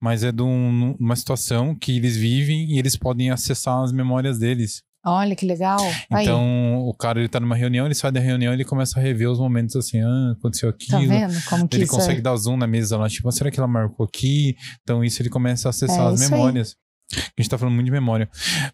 [0.00, 4.36] Mas é de um, uma situação que eles vivem e eles podem acessar as memórias
[4.40, 4.82] deles.
[5.04, 5.78] Olha que legal.
[6.10, 6.76] Então, Aí.
[6.88, 9.28] o cara ele tá numa reunião, ele sai da reunião e ele começa a rever
[9.28, 10.92] os momentos assim, ah, aconteceu aquilo.
[10.92, 12.22] Tá vendo como que ele isso consegue é?
[12.22, 14.56] dar zoom na mesa lá, tipo, será que ela marcou aqui?
[14.82, 16.38] Então, isso ele começa a acessar É as isso aí.
[16.40, 16.76] memórias.
[17.14, 18.28] A gente tá falando muito de memória.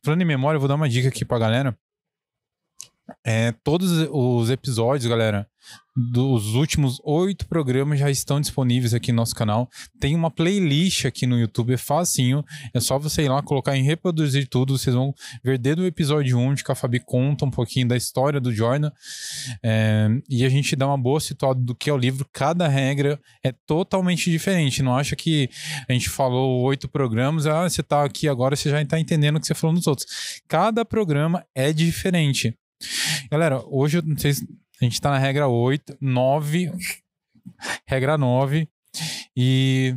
[0.04, 1.76] Falando em memória, eu vou dar uma dica aqui pra galera.
[3.24, 5.46] É, todos os episódios, galera,
[5.96, 9.68] dos últimos oito programas já estão disponíveis aqui no nosso canal.
[9.98, 12.44] Tem uma playlist aqui no YouTube, é facinho.
[12.72, 14.78] É só você ir lá, colocar em reproduzir tudo.
[14.78, 17.96] Vocês vão ver desde o episódio 1 de que a Fabi conta um pouquinho da
[17.96, 18.92] história do Jordan.
[19.62, 22.28] É, e a gente dá uma boa situada do que é o livro.
[22.32, 24.82] Cada regra é totalmente diferente.
[24.82, 25.50] Não acha que
[25.88, 29.40] a gente falou oito programas, ah, você tá aqui agora, você já está entendendo o
[29.40, 30.06] que você falou nos outros.
[30.46, 32.56] Cada programa é diferente.
[33.30, 34.48] Galera, hoje não sei se
[34.80, 36.72] a gente tá na regra 8, 9,
[37.86, 38.68] regra 9,
[39.36, 39.96] e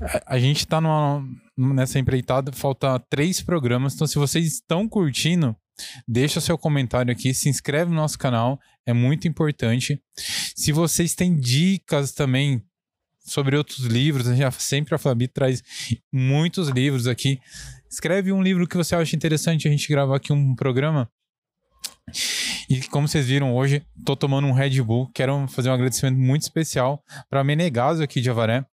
[0.00, 1.26] a, a gente tá numa,
[1.56, 5.56] nessa empreitada, falta três programas, então se vocês estão curtindo,
[6.06, 10.00] deixa seu comentário aqui, se inscreve no nosso canal, é muito importante.
[10.16, 12.62] Se vocês têm dicas também
[13.20, 15.62] sobre outros livros, a gente sempre a Fabi traz
[16.12, 17.40] muitos livros aqui.
[17.90, 21.10] Escreve um livro que você acha interessante a gente gravar aqui um programa.
[22.68, 25.10] E como vocês viram hoje, tô tomando um Red Bull.
[25.12, 28.64] Quero fazer um agradecimento muito especial para a Menegaso aqui de Avaré,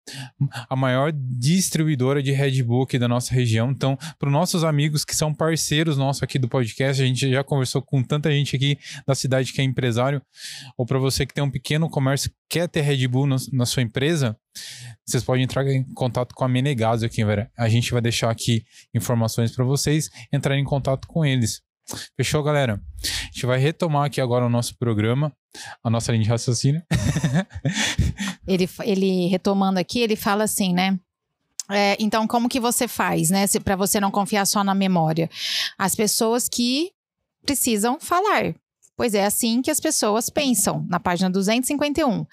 [0.69, 3.71] a maior distribuidora de Red Bull aqui da nossa região.
[3.71, 7.43] Então, para os nossos amigos que são parceiros nossos aqui do podcast, a gente já
[7.43, 10.21] conversou com tanta gente aqui da cidade que é empresário,
[10.77, 13.83] ou para você que tem um pequeno comércio quer ter Red Bull no, na sua
[13.83, 14.37] empresa,
[15.05, 17.49] vocês podem entrar em contato com a Menegaso aqui, velho.
[17.57, 21.62] A gente vai deixar aqui informações para vocês entrarem em contato com eles.
[22.16, 22.81] Fechou, galera?
[23.03, 25.33] A gente vai retomar aqui agora o nosso programa,
[25.83, 26.83] a nossa linha de raciocínio.
[28.46, 30.99] ele, ele retomando aqui, ele fala assim, né?
[31.70, 33.44] É, então, como que você faz, né?
[33.62, 35.29] Para você não confiar só na memória?
[35.77, 36.92] As pessoas que
[37.44, 38.55] precisam falar.
[38.97, 42.25] Pois é assim que as pessoas pensam, na página 251.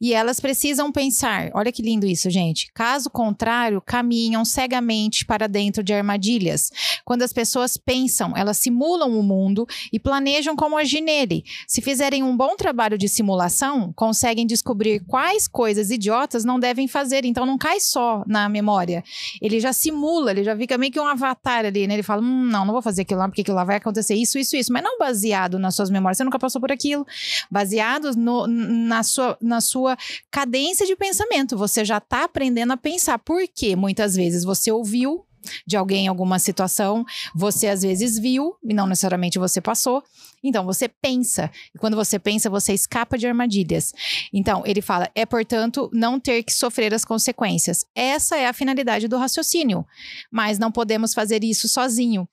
[0.00, 2.70] E elas precisam pensar, olha que lindo isso, gente.
[2.72, 6.70] Caso contrário, caminham cegamente para dentro de armadilhas.
[7.04, 11.44] Quando as pessoas pensam, elas simulam o mundo e planejam como agir nele.
[11.66, 17.24] Se fizerem um bom trabalho de simulação, conseguem descobrir quais coisas idiotas não devem fazer.
[17.24, 19.02] Então não cai só na memória.
[19.40, 21.94] Ele já simula, ele já fica meio que um avatar ali, né?
[21.94, 24.38] Ele fala: hum, não, não vou fazer aquilo lá, porque aquilo lá vai acontecer isso,
[24.38, 24.72] isso, isso.
[24.72, 27.06] Mas não baseado nas suas memórias, você nunca passou por aquilo.
[27.50, 29.96] Baseado no, na, sua, na sua
[30.30, 31.56] cadência de pensamento.
[31.56, 33.18] Você já está aprendendo a pensar.
[33.18, 35.24] Porque muitas vezes você ouviu
[35.66, 40.02] de alguém alguma situação, você às vezes viu e não necessariamente você passou.
[40.42, 41.50] Então você pensa.
[41.74, 43.92] E quando você pensa, você escapa de armadilhas.
[44.32, 47.84] Então, ele fala: é, portanto, não ter que sofrer as consequências.
[47.94, 49.86] Essa é a finalidade do raciocínio.
[50.30, 52.28] Mas não podemos fazer isso sozinho.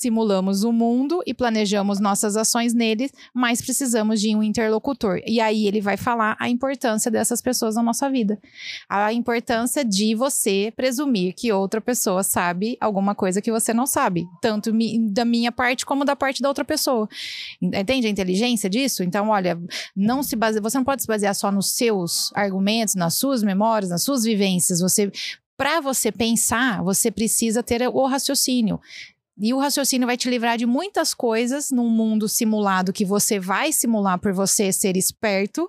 [0.00, 5.20] Simulamos o mundo e planejamos nossas ações nele, mas precisamos de um interlocutor.
[5.26, 8.40] E aí ele vai falar a importância dessas pessoas na nossa vida.
[8.88, 14.24] A importância de você presumir que outra pessoa sabe alguma coisa que você não sabe,
[14.40, 14.72] tanto
[15.10, 17.06] da minha parte como da parte da outra pessoa.
[17.60, 19.02] Entende a inteligência disso?
[19.02, 19.60] Então, olha,
[19.94, 20.60] não se base...
[20.60, 24.80] você não pode se basear só nos seus argumentos, nas suas memórias, nas suas vivências.
[24.80, 25.12] Você
[25.58, 28.80] Para você pensar, você precisa ter o raciocínio.
[29.40, 33.72] E o raciocínio vai te livrar de muitas coisas num mundo simulado que você vai
[33.72, 35.66] simular por você ser esperto,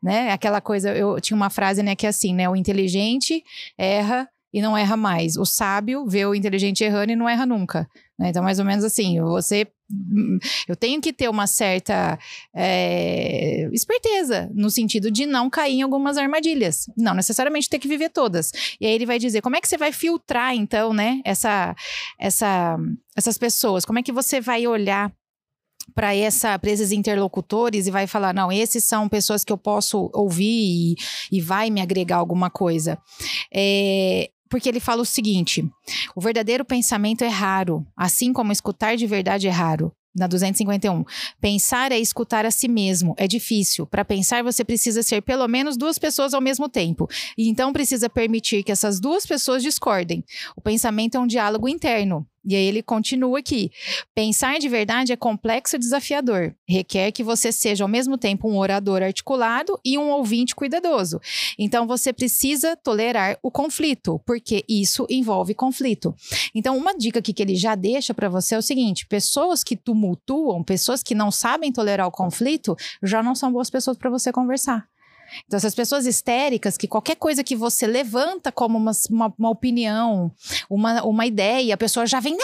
[0.00, 0.30] né?
[0.30, 2.48] Aquela coisa, eu tinha uma frase, né, que é assim, né?
[2.48, 3.42] O inteligente
[3.76, 5.36] erra e não erra mais.
[5.36, 7.88] O sábio vê o inteligente errando e não erra nunca.
[8.18, 8.30] Né?
[8.30, 9.66] Então, mais ou menos assim, você.
[10.68, 12.18] Eu tenho que ter uma certa
[12.54, 16.90] é, esperteza no sentido de não cair em algumas armadilhas.
[16.94, 18.52] Não necessariamente ter que viver todas.
[18.78, 21.74] E aí ele vai dizer: como é que você vai filtrar, então, né, essa,
[22.18, 22.76] essa,
[23.16, 23.84] essas pessoas?
[23.84, 25.10] Como é que você vai olhar
[25.94, 30.94] para esses interlocutores e vai falar não esses são pessoas que eu posso ouvir e,
[31.32, 32.98] e vai me agregar alguma coisa
[33.52, 35.68] é, porque ele fala o seguinte:
[36.14, 39.92] o verdadeiro pensamento é raro, assim como escutar de verdade é raro.
[40.16, 41.04] Na 251.
[41.40, 43.14] Pensar é escutar a si mesmo.
[43.16, 43.86] É difícil.
[43.86, 47.06] Para pensar, você precisa ser pelo menos duas pessoas ao mesmo tempo.
[47.36, 50.24] E então precisa permitir que essas duas pessoas discordem.
[50.56, 52.26] O pensamento é um diálogo interno.
[52.48, 53.70] E aí ele continua aqui.
[54.14, 56.54] Pensar de verdade é complexo e desafiador.
[56.66, 61.20] Requer que você seja ao mesmo tempo um orador articulado e um ouvinte cuidadoso.
[61.58, 66.14] Então você precisa tolerar o conflito, porque isso envolve conflito.
[66.54, 69.76] Então uma dica aqui que ele já deixa para você é o seguinte: pessoas que
[69.76, 74.32] tumultuam, pessoas que não sabem tolerar o conflito, já não são boas pessoas para você
[74.32, 74.88] conversar.
[75.46, 80.30] Então, essas pessoas histéricas, que qualquer coisa que você levanta como uma, uma, uma opinião,
[80.68, 82.36] uma, uma ideia, a pessoa já vem.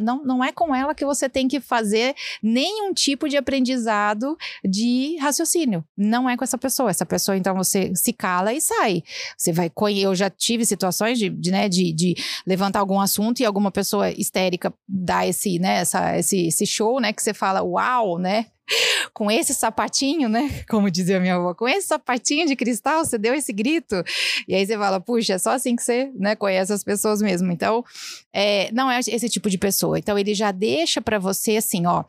[0.00, 5.18] Não, não é com ela que você tem que fazer nenhum tipo de aprendizado de
[5.20, 5.84] raciocínio.
[5.94, 6.90] Não é com essa pessoa.
[6.90, 9.02] Essa pessoa, então, você se cala e sai.
[9.36, 9.70] Você vai.
[9.96, 12.14] Eu já tive situações de, de, né, de, de
[12.46, 17.12] levantar algum assunto e alguma pessoa histérica dá esse, né, essa, esse, esse show, né,
[17.12, 18.46] que você fala, uau, né?
[19.12, 20.62] com esse sapatinho, né?
[20.68, 24.02] Como dizia minha avó, com esse sapatinho de cristal, você deu esse grito.
[24.46, 27.50] E aí você fala, puxa, é só assim que você né, conhece as pessoas mesmo.
[27.52, 27.84] Então,
[28.32, 29.98] é, não é esse tipo de pessoa.
[29.98, 32.04] Então, ele já deixa para você assim, ó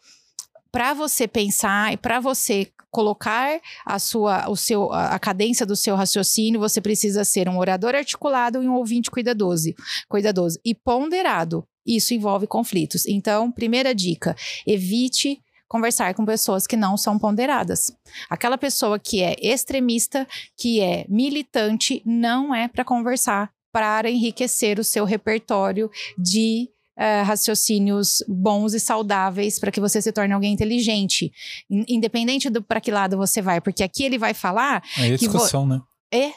[0.74, 5.96] para você pensar e para você colocar a sua o seu a cadência do seu
[5.96, 9.74] raciocínio, você precisa ser um orador articulado e um ouvinte cuidadoso,
[10.10, 11.64] cuidadoso e ponderado.
[11.86, 13.06] Isso envolve conflitos.
[13.06, 14.36] Então, primeira dica,
[14.66, 15.40] evite
[15.74, 17.92] conversar com pessoas que não são ponderadas.
[18.30, 24.84] Aquela pessoa que é extremista, que é militante, não é para conversar, para enriquecer o
[24.84, 31.34] seu repertório de Uh, raciocínios bons e saudáveis para que você se torne alguém inteligente,
[31.68, 34.84] independente do para que lado você vai, porque aqui ele vai falar.
[35.00, 35.82] É discussão, né?
[36.14, 36.32] É,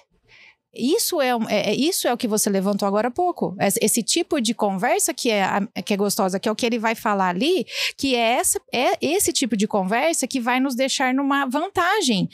[0.77, 3.57] isso é, é, é, isso é o que você levantou agora há pouco.
[3.81, 5.47] Esse tipo de conversa que é,
[5.85, 8.93] que é gostosa, que é o que ele vai falar ali, que é, essa, é
[9.01, 12.29] esse tipo de conversa que vai nos deixar numa vantagem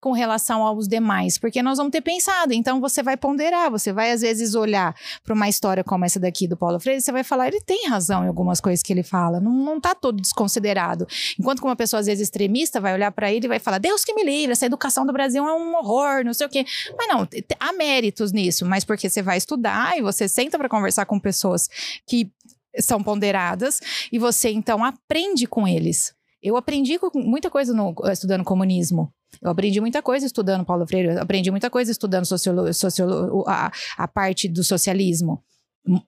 [0.00, 2.52] com relação aos demais, porque nós vamos ter pensado.
[2.52, 6.46] Então você vai ponderar, você vai às vezes olhar para uma história como essa daqui
[6.46, 9.40] do Paulo Freire, você vai falar, ele tem razão em algumas coisas que ele fala,
[9.40, 11.06] não, não tá todo desconsiderado.
[11.38, 14.04] Enquanto que uma pessoa às vezes extremista vai olhar para ele e vai falar, Deus
[14.04, 16.64] que me livre, essa educação do Brasil é um horror, não sei o quê.
[16.96, 21.06] Mas não, há méritos nisso, mas porque você vai estudar e você senta para conversar
[21.06, 21.68] com pessoas
[22.06, 22.30] que
[22.78, 23.80] são ponderadas
[24.12, 26.12] e você então aprende com eles.
[26.42, 29.12] Eu aprendi muita coisa no, estudando comunismo.
[29.42, 33.70] Eu aprendi muita coisa estudando Paulo Freire, eu aprendi muita coisa estudando sociolo, sociolo, a,
[33.96, 35.42] a parte do socialismo.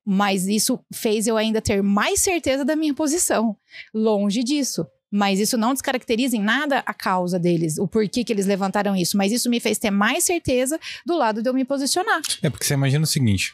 [0.05, 3.57] Mas isso fez eu ainda ter mais certeza da minha posição.
[3.95, 4.87] Longe disso.
[5.11, 9.17] Mas isso não descaracteriza em nada a causa deles, o porquê que eles levantaram isso.
[9.17, 12.21] Mas isso me fez ter mais certeza do lado de eu me posicionar.
[12.43, 13.53] É porque você imagina o seguinte: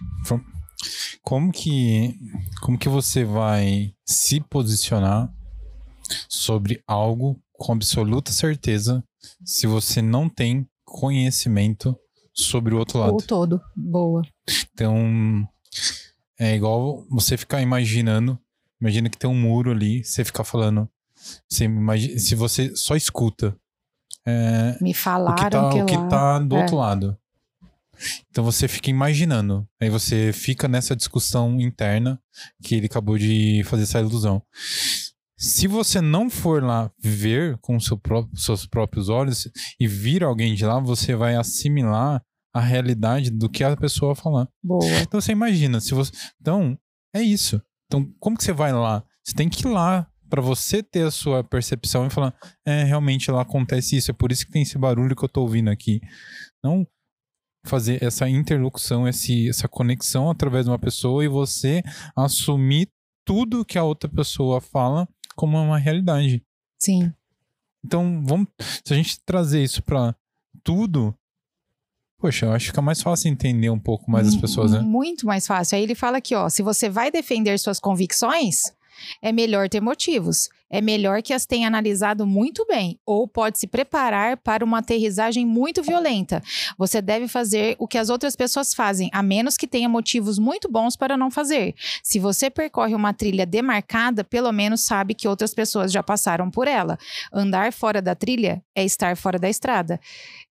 [1.22, 2.14] como que,
[2.60, 5.32] como que você vai se posicionar
[6.28, 9.02] sobre algo com absoluta certeza
[9.44, 11.98] se você não tem conhecimento
[12.32, 13.16] sobre o outro lado.
[13.16, 13.60] O todo.
[13.74, 14.22] Boa.
[14.72, 15.48] Então,
[16.38, 18.38] é igual você ficar imaginando.
[18.80, 20.88] Imagina que tem um muro ali, você ficar falando.
[21.48, 23.56] Você imagina, se você só escuta.
[24.26, 26.08] É, Me falaram o que tá, que, o que lá...
[26.08, 26.60] tá do é.
[26.60, 27.18] outro lado.
[28.30, 29.66] Então você fica imaginando.
[29.80, 32.20] Aí você fica nessa discussão interna
[32.62, 34.42] que ele acabou de fazer essa ilusão.
[35.38, 40.54] Se você não for lá ver com seu próprio, seus próprios olhos e vir alguém
[40.54, 42.22] de lá, você vai assimilar
[42.54, 44.48] a realidade do que a pessoa falar.
[44.62, 44.84] Boa.
[45.02, 46.10] Então você imagina, se você.
[46.40, 46.78] Então,
[47.14, 47.60] é isso.
[47.86, 49.04] Então, como que você vai lá?
[49.22, 52.34] Você tem que ir lá para você ter a sua percepção e falar:
[52.64, 55.42] é, realmente lá acontece isso, é por isso que tem esse barulho que eu tô
[55.42, 56.00] ouvindo aqui.
[56.62, 56.86] Não
[57.66, 61.82] fazer essa interlocução, esse, essa conexão através de uma pessoa e você
[62.16, 62.88] assumir
[63.26, 66.42] tudo que a outra pessoa fala como uma realidade.
[66.80, 67.12] Sim.
[67.84, 68.48] Então, vamos,
[68.84, 70.14] se a gente trazer isso para
[70.62, 71.14] tudo,
[72.18, 74.80] poxa, eu acho que fica mais fácil entender um pouco mais as pessoas, né?
[74.80, 75.76] Muito mais fácil.
[75.76, 78.62] Aí ele fala aqui, ó, se você vai defender suas convicções,
[79.22, 83.66] é melhor ter motivos é melhor que as tenha analisado muito bem, ou pode se
[83.66, 86.42] preparar para uma aterrissagem muito violenta.
[86.76, 90.70] Você deve fazer o que as outras pessoas fazem, a menos que tenha motivos muito
[90.70, 91.74] bons para não fazer.
[92.02, 96.66] Se você percorre uma trilha demarcada, pelo menos sabe que outras pessoas já passaram por
[96.66, 96.98] ela.
[97.32, 100.00] Andar fora da trilha é estar fora da estrada.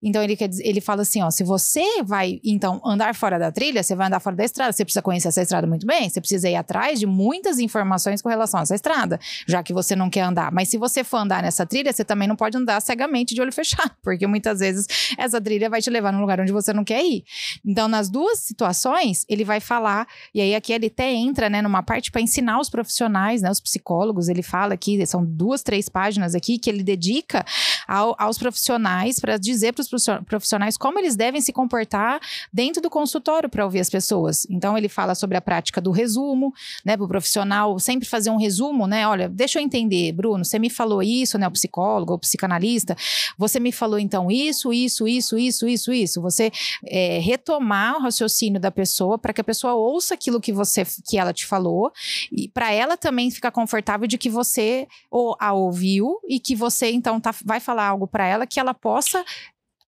[0.01, 3.51] Então ele, quer dizer, ele fala assim: ó, se você vai então andar fora da
[3.51, 6.19] trilha, você vai andar fora da estrada, você precisa conhecer essa estrada muito bem, você
[6.19, 10.04] precisa ir atrás de muitas informações com relação a essa estrada, já que você não
[10.05, 10.51] não quer andar.
[10.51, 13.51] Mas se você for andar nessa trilha, você também não pode andar cegamente de olho
[13.53, 14.87] fechado, porque muitas vezes
[15.17, 17.25] essa trilha vai te levar num lugar onde você não quer ir.
[17.65, 21.83] Então, nas duas situações, ele vai falar, e aí aqui ele até entra, né, numa
[21.83, 26.35] parte para ensinar os profissionais, né, os psicólogos, ele fala aqui, são duas, três páginas
[26.35, 27.43] aqui que ele dedica
[27.87, 32.19] ao, aos profissionais para dizer para os profissionais como eles devem se comportar
[32.53, 34.45] dentro do consultório para ouvir as pessoas.
[34.49, 36.53] Então, ele fala sobre a prática do resumo,
[36.83, 40.59] né, para o profissional sempre fazer um resumo, né, olha, deixa eu entender Bruno, você
[40.59, 42.95] me falou isso, né, o psicólogo, o psicanalista,
[43.37, 46.21] você me falou então isso, isso, isso, isso, isso, isso.
[46.21, 46.51] Você
[46.85, 51.17] é, retomar o raciocínio da pessoa para que a pessoa ouça aquilo que você, que
[51.17, 51.91] ela te falou
[52.31, 56.91] e para ela também ficar confortável de que você ou, a ouviu e que você
[56.91, 59.23] então tá, vai falar algo para ela que ela possa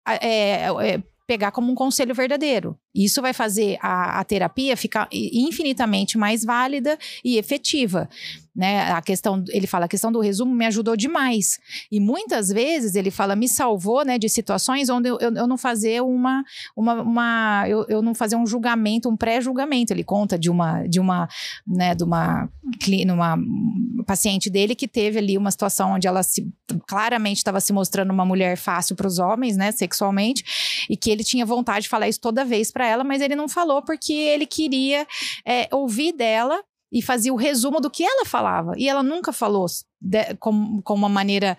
[0.06, 2.78] é, é, pegar como um conselho verdadeiro.
[3.04, 8.08] Isso vai fazer a, a terapia ficar infinitamente mais válida e efetiva
[8.58, 8.90] né?
[8.90, 11.60] A questão, ele fala, a questão do resumo me ajudou demais.
[11.92, 16.02] E muitas vezes ele fala, me salvou, né, de situações onde eu, eu, não fazer
[16.02, 16.42] uma,
[16.76, 19.92] uma, uma eu, eu não fazer um julgamento, um pré-julgamento.
[19.92, 21.28] Ele conta de uma, de uma,
[21.64, 22.48] né, de uma,
[23.14, 23.38] uma
[24.04, 26.52] paciente dele que teve ali uma situação onde ela se,
[26.88, 31.22] claramente estava se mostrando uma mulher fácil para os homens, né, sexualmente, e que ele
[31.22, 34.46] tinha vontade de falar isso toda vez para ela, mas ele não falou porque ele
[34.46, 35.06] queria
[35.46, 38.72] é, ouvir dela e fazia o resumo do que ela falava.
[38.76, 39.66] E ela nunca falou
[40.00, 41.56] de, com, com uma maneira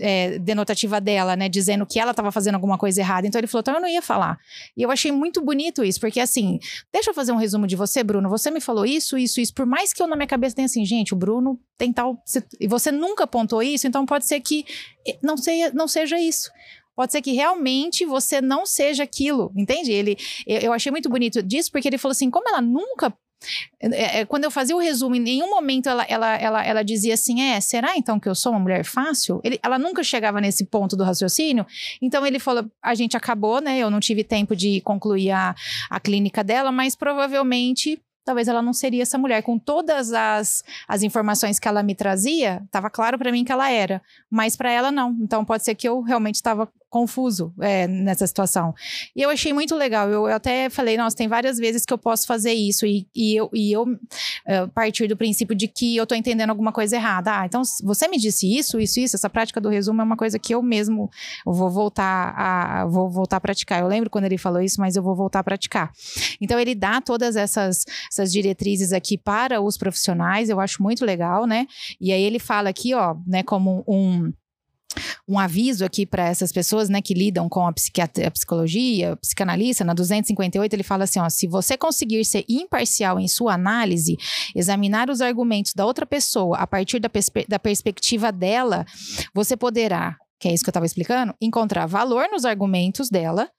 [0.00, 1.48] é, denotativa dela, né?
[1.48, 3.26] Dizendo que ela estava fazendo alguma coisa errada.
[3.26, 4.38] Então ele falou, então eu não ia falar.
[4.76, 6.58] E eu achei muito bonito isso, porque assim,
[6.92, 8.30] deixa eu fazer um resumo de você, Bruno.
[8.30, 9.52] Você me falou isso, isso, isso.
[9.52, 12.18] Por mais que eu na minha cabeça tenha assim, gente, o Bruno tem tal.
[12.58, 14.64] E você nunca apontou isso, então pode ser que
[15.22, 16.50] não, seja, não seja isso.
[16.96, 19.92] Pode ser que realmente você não seja aquilo, entende?
[19.92, 20.16] Ele,
[20.46, 23.12] eu, eu achei muito bonito disso, porque ele falou assim: como ela nunca
[23.80, 27.14] é, é, quando eu fazia o resumo, em nenhum momento ela, ela, ela, ela dizia
[27.14, 29.40] assim: é, será então que eu sou uma mulher fácil?
[29.44, 31.66] Ele, ela nunca chegava nesse ponto do raciocínio.
[32.00, 33.78] Então ele falou: a gente acabou, né?
[33.78, 35.54] Eu não tive tempo de concluir a,
[35.90, 39.42] a clínica dela, mas provavelmente talvez ela não seria essa mulher.
[39.42, 43.70] Com todas as, as informações que ela me trazia, estava claro para mim que ela
[43.70, 45.16] era, mas para ela não.
[45.20, 48.74] Então pode ser que eu realmente estava confuso é, nessa situação.
[49.14, 50.08] E eu achei muito legal.
[50.08, 52.86] Eu, eu, até falei, nossa, tem várias vezes que eu posso fazer isso.
[52.86, 56.72] E, e eu, e eu uh, partir do princípio de que eu estou entendendo alguma
[56.72, 57.40] coisa errada.
[57.40, 59.14] Ah, então você me disse isso, isso, isso.
[59.14, 61.10] Essa prática do resumo é uma coisa que eu mesmo
[61.44, 63.80] vou voltar a, vou voltar a praticar.
[63.80, 65.92] Eu lembro quando ele falou isso, mas eu vou voltar a praticar.
[66.40, 70.48] Então ele dá todas essas, essas diretrizes aqui para os profissionais.
[70.48, 71.66] Eu acho muito legal, né?
[72.00, 74.32] E aí ele fala aqui, ó, né, como um
[75.28, 79.84] um aviso aqui para essas pessoas, né, que lidam com a, a psicologia, a psicanalista,
[79.84, 84.16] na 258 ele fala assim, ó, se você conseguir ser imparcial em sua análise,
[84.54, 88.84] examinar os argumentos da outra pessoa a partir da, perspe da perspectiva dela,
[89.34, 93.50] você poderá, que é isso que eu estava explicando, encontrar valor nos argumentos dela,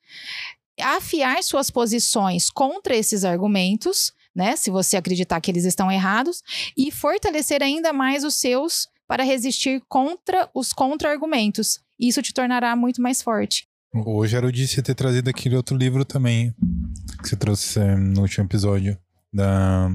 [0.79, 6.43] afiar suas posições contra esses argumentos, né, se você acreditar que eles estão errados,
[6.77, 11.79] e fortalecer ainda mais os seus para resistir contra os contra-argumentos.
[11.99, 13.67] Isso te tornará muito mais forte.
[13.93, 16.53] Hoje era o de você ter trazido aquele outro livro também,
[17.21, 18.97] que você trouxe é, no último episódio,
[19.33, 19.89] da,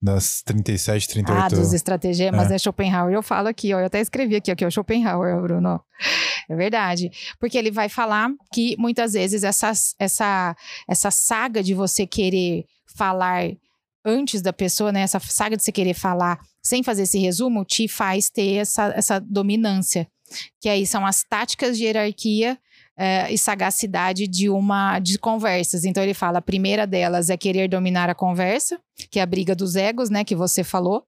[0.00, 1.40] das 37, 38.
[1.40, 2.54] Ah, dos estratagemas, é.
[2.54, 3.12] é Schopenhauer.
[3.12, 5.80] Eu falo aqui, ó, eu até escrevi aqui, aqui, ó, Schopenhauer, Bruno.
[6.48, 7.10] É verdade.
[7.38, 10.56] Porque ele vai falar que muitas vezes essa, essa,
[10.88, 12.64] essa saga de você querer
[12.96, 13.44] falar
[14.08, 15.02] antes da pessoa, né?
[15.02, 19.20] Essa saga de você querer falar sem fazer esse resumo, te faz ter essa, essa
[19.20, 20.08] dominância.
[20.60, 22.58] Que aí são as táticas de hierarquia
[22.96, 25.84] é, e sagacidade de uma de conversas.
[25.84, 28.78] Então ele fala: a primeira delas é querer dominar a conversa,
[29.10, 30.24] que é a briga dos egos, né?
[30.24, 31.04] Que você falou.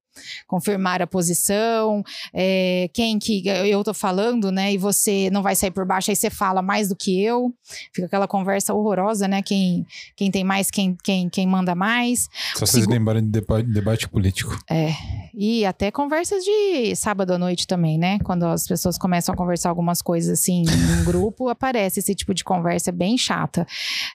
[0.46, 2.02] Confirmar a posição,
[2.32, 4.72] é, quem que eu tô falando, né?
[4.72, 7.52] E você não vai sair por baixo, aí você fala mais do que eu.
[7.94, 9.42] Fica aquela conversa horrorosa, né?
[9.42, 9.86] Quem,
[10.16, 12.28] quem tem mais, quem, quem, quem manda mais.
[12.54, 12.92] Só vocês Segu...
[12.92, 14.58] lembrarem de debate, político.
[14.70, 14.92] É.
[15.34, 18.18] E até conversas de sábado à noite também, né?
[18.20, 22.44] Quando as pessoas começam a conversar algumas coisas assim em grupo, aparece esse tipo de
[22.44, 23.66] conversa bem chata.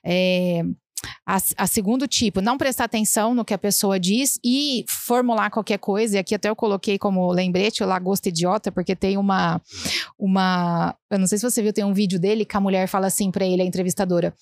[0.04, 0.64] É,
[1.26, 5.78] a, a, segundo tipo, não prestar atenção no que a pessoa diz e formular qualquer
[5.78, 6.16] coisa.
[6.16, 9.62] E aqui até eu coloquei como lembrete o lagosta idiota, porque tem uma.
[10.18, 13.08] uma eu não sei se você viu, tem um vídeo dele que a mulher fala
[13.08, 14.34] assim para ele, a entrevistadora.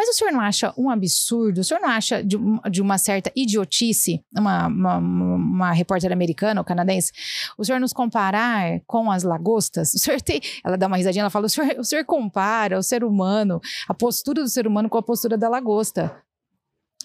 [0.00, 1.60] Mas o senhor não acha um absurdo?
[1.60, 2.38] O senhor não acha de,
[2.70, 7.12] de uma certa idiotice, uma, uma, uma, repórter americana ou canadense,
[7.58, 9.92] o senhor nos comparar com as lagostas?
[9.92, 10.40] O senhor tem.
[10.64, 13.92] Ela dá uma risadinha, ela fala: o senhor, o senhor compara o ser humano, a
[13.92, 16.16] postura do ser humano com a postura da lagosta.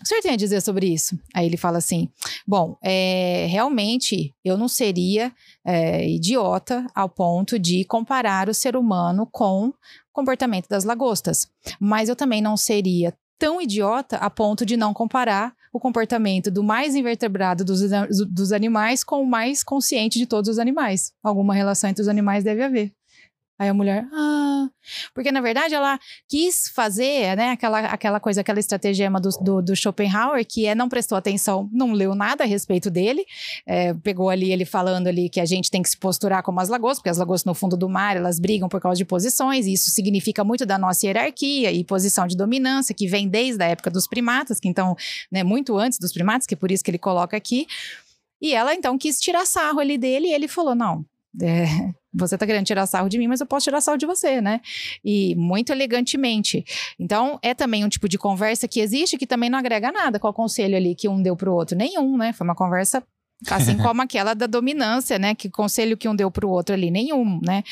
[0.04, 1.18] O senhor tem a dizer sobre isso?
[1.34, 2.10] Aí ele fala assim:
[2.46, 5.32] bom, é, realmente eu não seria
[5.66, 9.74] é, idiota ao ponto de comparar o ser humano com
[10.12, 11.48] comportamento das lagostas.
[11.80, 16.64] Mas eu também não seria tão idiota a ponto de não comparar o comportamento do
[16.64, 17.82] mais invertebrado dos,
[18.30, 21.12] dos animais com o mais consciente de todos os animais.
[21.22, 22.94] Alguma relação entre os animais deve haver.
[23.58, 24.70] Aí a mulher, ah.
[25.14, 25.98] Porque, na verdade, ela
[26.28, 30.90] quis fazer, né, aquela, aquela coisa, aquela estratagema do, do, do Schopenhauer, que é não
[30.90, 33.26] prestou atenção, não leu nada a respeito dele,
[33.66, 36.70] é, pegou ali ele falando ali que a gente tem que se posturar como as
[36.70, 39.74] lagostas, porque as lagostas no fundo do mar, elas brigam por causa de posições, e
[39.74, 43.90] isso significa muito da nossa hierarquia e posição de dominância, que vem desde a época
[43.90, 44.96] dos primatas, que então,
[45.32, 47.68] né, muito antes dos primatas, que é por isso que ele coloca aqui.
[48.42, 51.06] E ela, então, quis tirar sarro ali dele, e ele falou, não,
[51.42, 51.66] é,
[52.16, 54.62] você tá querendo tirar sarro de mim, mas eu posso tirar sarro de você, né?
[55.04, 56.64] E muito elegantemente.
[57.00, 60.28] Então, é também um tipo de conversa que existe que também não agrega nada com
[60.28, 61.78] o conselho ali que um deu pro outro.
[61.78, 62.34] Nenhum, né?
[62.34, 63.04] Foi uma conversa
[63.50, 65.36] Assim como aquela da dominância, né?
[65.36, 67.64] Que conselho que um deu para o outro ali, nenhum, né?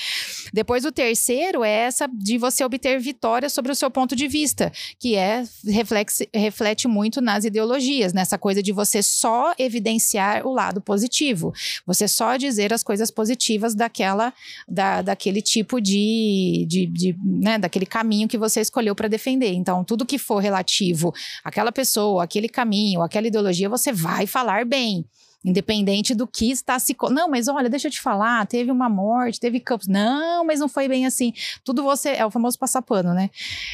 [0.51, 4.72] Depois o terceiro é essa de você obter vitória sobre o seu ponto de vista,
[4.99, 10.82] que é reflexi, reflete muito nas ideologias, nessa coisa de você só evidenciar o lado
[10.82, 11.53] positivo,
[11.86, 14.34] você só dizer as coisas positivas daquela,
[14.68, 17.57] da, daquele tipo de, de, de né?
[17.57, 19.53] Daquele caminho que você escolheu para defender.
[19.53, 25.05] Então, tudo que for relativo àquela pessoa, aquele caminho, aquela ideologia, você vai falar bem.
[25.44, 26.96] Independente do que está se.
[27.12, 29.88] Não, mas olha, deixa eu te falar, teve uma morte, teve campos.
[29.88, 31.34] Não, mas não foi bem assim.
[31.64, 32.12] Tudo você.
[32.12, 33.30] É o famoso passapano, né?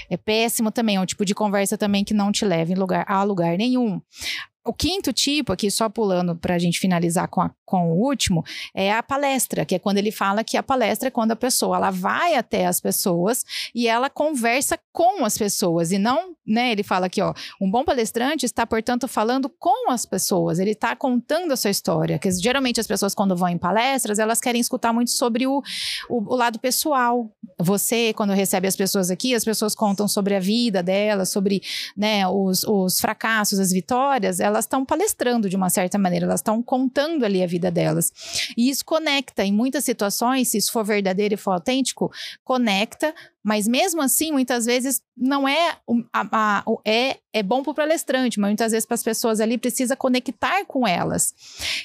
[0.10, 3.06] É péssimo também, é um tipo de conversa também que não te leva em lugar,
[3.08, 4.02] a lugar nenhum.
[4.66, 8.44] O quinto tipo, aqui só pulando para a gente finalizar com, a, com o último,
[8.76, 11.78] é a palestra, que é quando ele fala que a palestra é quando a pessoa
[11.78, 13.44] ela vai até as pessoas
[13.74, 16.74] e ela conversa com as pessoas e não, né?
[16.74, 20.94] Ele fala aqui, ó, um bom palestrante está, portanto, falando com as pessoas, ele está
[20.94, 22.20] contando a sua história.
[22.20, 25.64] Que geralmente as pessoas, quando vão em palestras, elas querem escutar muito sobre o,
[26.10, 27.32] o, o lado pessoal.
[27.58, 31.62] Você, quando recebe as pessoas aqui, as pessoas contam sobre a vida delas, sobre
[31.96, 36.62] né, os, os fracassos, as vitórias, elas estão palestrando de uma certa maneira, elas estão
[36.62, 38.12] contando ali a vida delas.
[38.58, 42.12] E isso conecta, em muitas situações, se isso for verdadeiro e for autêntico,
[42.44, 45.78] conecta, mas mesmo assim, muitas vezes não é
[46.14, 49.58] a, a, é, é bom para o palestrante, mas muitas vezes para as pessoas ali
[49.58, 51.34] precisa conectar com elas.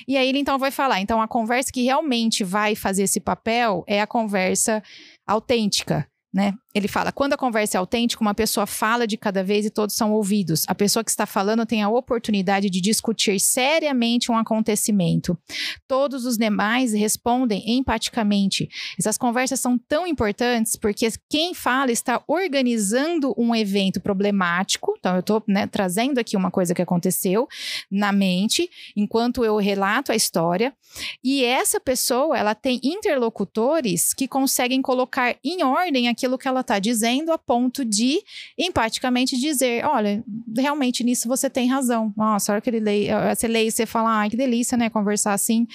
[0.07, 3.84] E aí ele então vai falar, então a conversa que realmente vai fazer esse papel
[3.86, 4.82] é a conversa
[5.26, 6.53] autêntica né?
[6.74, 9.95] Ele fala: quando a conversa é autêntica, uma pessoa fala de cada vez e todos
[9.95, 10.64] são ouvidos.
[10.66, 15.39] A pessoa que está falando tem a oportunidade de discutir seriamente um acontecimento.
[15.87, 18.68] Todos os demais respondem empaticamente.
[18.99, 24.95] Essas conversas são tão importantes porque quem fala está organizando um evento problemático.
[24.99, 27.47] Então, eu estou né, trazendo aqui uma coisa que aconteceu
[27.89, 30.74] na mente, enquanto eu relato a história.
[31.22, 36.61] E essa pessoa, ela tem interlocutores que conseguem colocar em ordem aqui aquilo que ela
[36.61, 38.20] está dizendo a ponto de
[38.59, 40.25] empaticamente dizer: olha,
[40.57, 42.12] realmente nisso você tem razão.
[42.16, 44.89] Nossa, a hora que ele lê, você lê e você fala, ai, que delícia, né?
[44.89, 45.66] Conversar assim.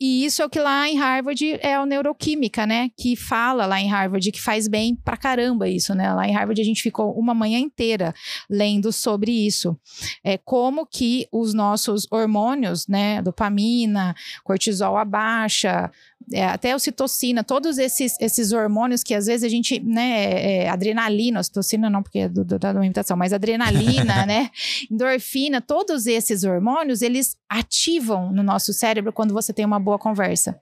[0.00, 2.90] E isso é o que lá em Harvard é a neuroquímica, né?
[2.96, 6.12] Que fala lá em Harvard que faz bem pra caramba isso, né?
[6.12, 8.12] Lá em Harvard a gente ficou uma manhã inteira
[8.50, 9.78] lendo sobre isso.
[10.24, 13.22] É como que os nossos hormônios, né?
[13.22, 15.90] Dopamina, cortisol abaixa,
[16.32, 20.68] é, até ocitocina, todos esses, esses hormônios que às vezes a gente, né, é, é
[20.68, 24.50] adrenalina, ocitocina não, porque é do, do, da alimentação, mas adrenalina, né,
[24.90, 30.60] endorfina, todos esses hormônios, eles ativam no nosso cérebro quando você tem uma boa conversa.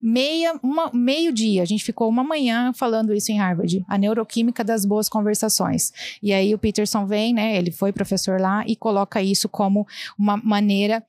[0.00, 4.62] Meia, uma, meio dia, a gente ficou uma manhã falando isso em Harvard, a neuroquímica
[4.62, 5.92] das boas conversações.
[6.22, 9.86] E aí o Peterson vem, né, ele foi professor lá e coloca isso como
[10.16, 11.04] uma maneira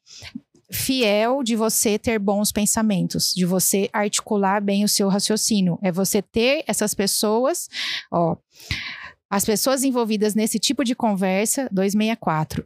[0.71, 5.79] fiel de você ter bons pensamentos, de você articular bem o seu raciocínio.
[5.81, 7.67] É você ter essas pessoas,
[8.11, 8.37] ó.
[9.29, 12.65] As pessoas envolvidas nesse tipo de conversa, 264,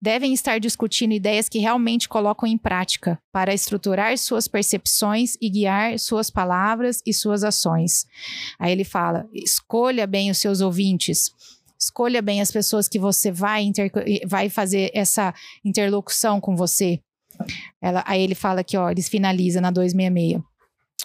[0.00, 5.98] devem estar discutindo ideias que realmente colocam em prática para estruturar suas percepções e guiar
[5.98, 8.06] suas palavras e suas ações.
[8.58, 11.32] Aí ele fala: escolha bem os seus ouvintes.
[11.80, 13.70] Escolha bem as pessoas que você vai,
[14.26, 15.34] vai fazer essa
[15.64, 17.00] interlocução com você.
[17.80, 20.42] Ela, aí ele fala que, ó, eles finalizam na 266.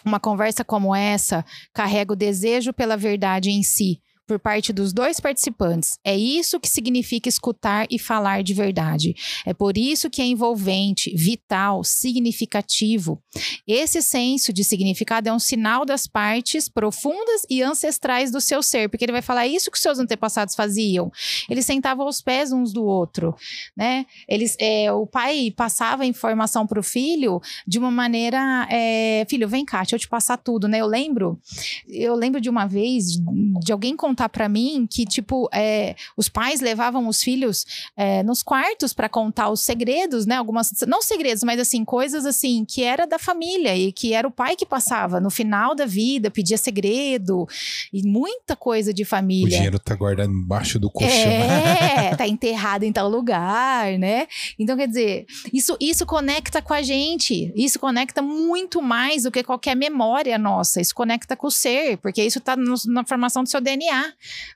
[0.06, 5.20] Uma conversa como essa carrega o desejo pela verdade em si, por parte dos dois
[5.20, 5.98] participantes.
[6.04, 9.16] É isso que significa escutar e falar de verdade.
[9.44, 13.20] É por isso que é envolvente, vital, significativo.
[13.68, 18.88] Esse senso de significado é um sinal das partes profundas e ancestrais do seu ser,
[18.88, 21.12] porque ele vai falar isso que seus antepassados faziam.
[21.50, 23.36] Eles sentavam aos pés uns do outro,
[23.76, 24.06] né?
[24.28, 29.66] Eles, é, o pai passava informação para o filho de uma maneira, é, filho, vem
[29.66, 30.80] cá, deixa eu te passar tudo, né?
[30.80, 31.40] Eu lembro,
[31.88, 33.18] eu lembro de uma vez
[33.60, 37.66] de alguém contar contar para mim que, tipo, é, os pais levavam os filhos
[37.96, 40.36] é, nos quartos para contar os segredos, né?
[40.36, 44.32] Algumas, não segredos, mas assim, coisas assim, que era da família e que era o
[44.32, 47.48] pai que passava no final da vida, pedia segredo
[47.94, 49.48] e muita coisa de família.
[49.48, 51.10] O dinheiro tá guardado embaixo do colchão.
[51.10, 54.28] É, tá enterrado em tal lugar, né?
[54.58, 59.44] Então, quer dizer, isso, isso conecta com a gente, isso conecta muito mais do que
[59.44, 63.50] qualquer memória nossa, isso conecta com o ser, porque isso tá no, na formação do
[63.50, 64.09] seu DNA.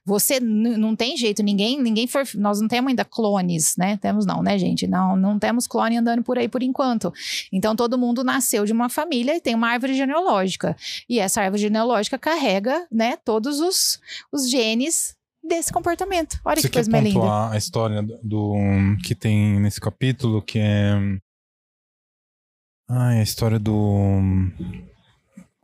[0.05, 3.97] Você não tem jeito, ninguém, ninguém for, nós não temos ainda clones, né?
[3.97, 4.87] Temos não, né, gente?
[4.87, 7.11] Não, não temos clone andando por aí por enquanto.
[7.51, 10.75] Então todo mundo nasceu de uma família e tem uma árvore genealógica.
[11.09, 13.99] E essa árvore genealógica carrega, né, todos os,
[14.31, 16.39] os genes desse comportamento.
[16.45, 17.49] Olha Você que coisa mais linda.
[17.51, 18.53] a história do, do
[19.03, 20.93] que tem nesse capítulo, que é
[22.89, 24.19] ah, a história do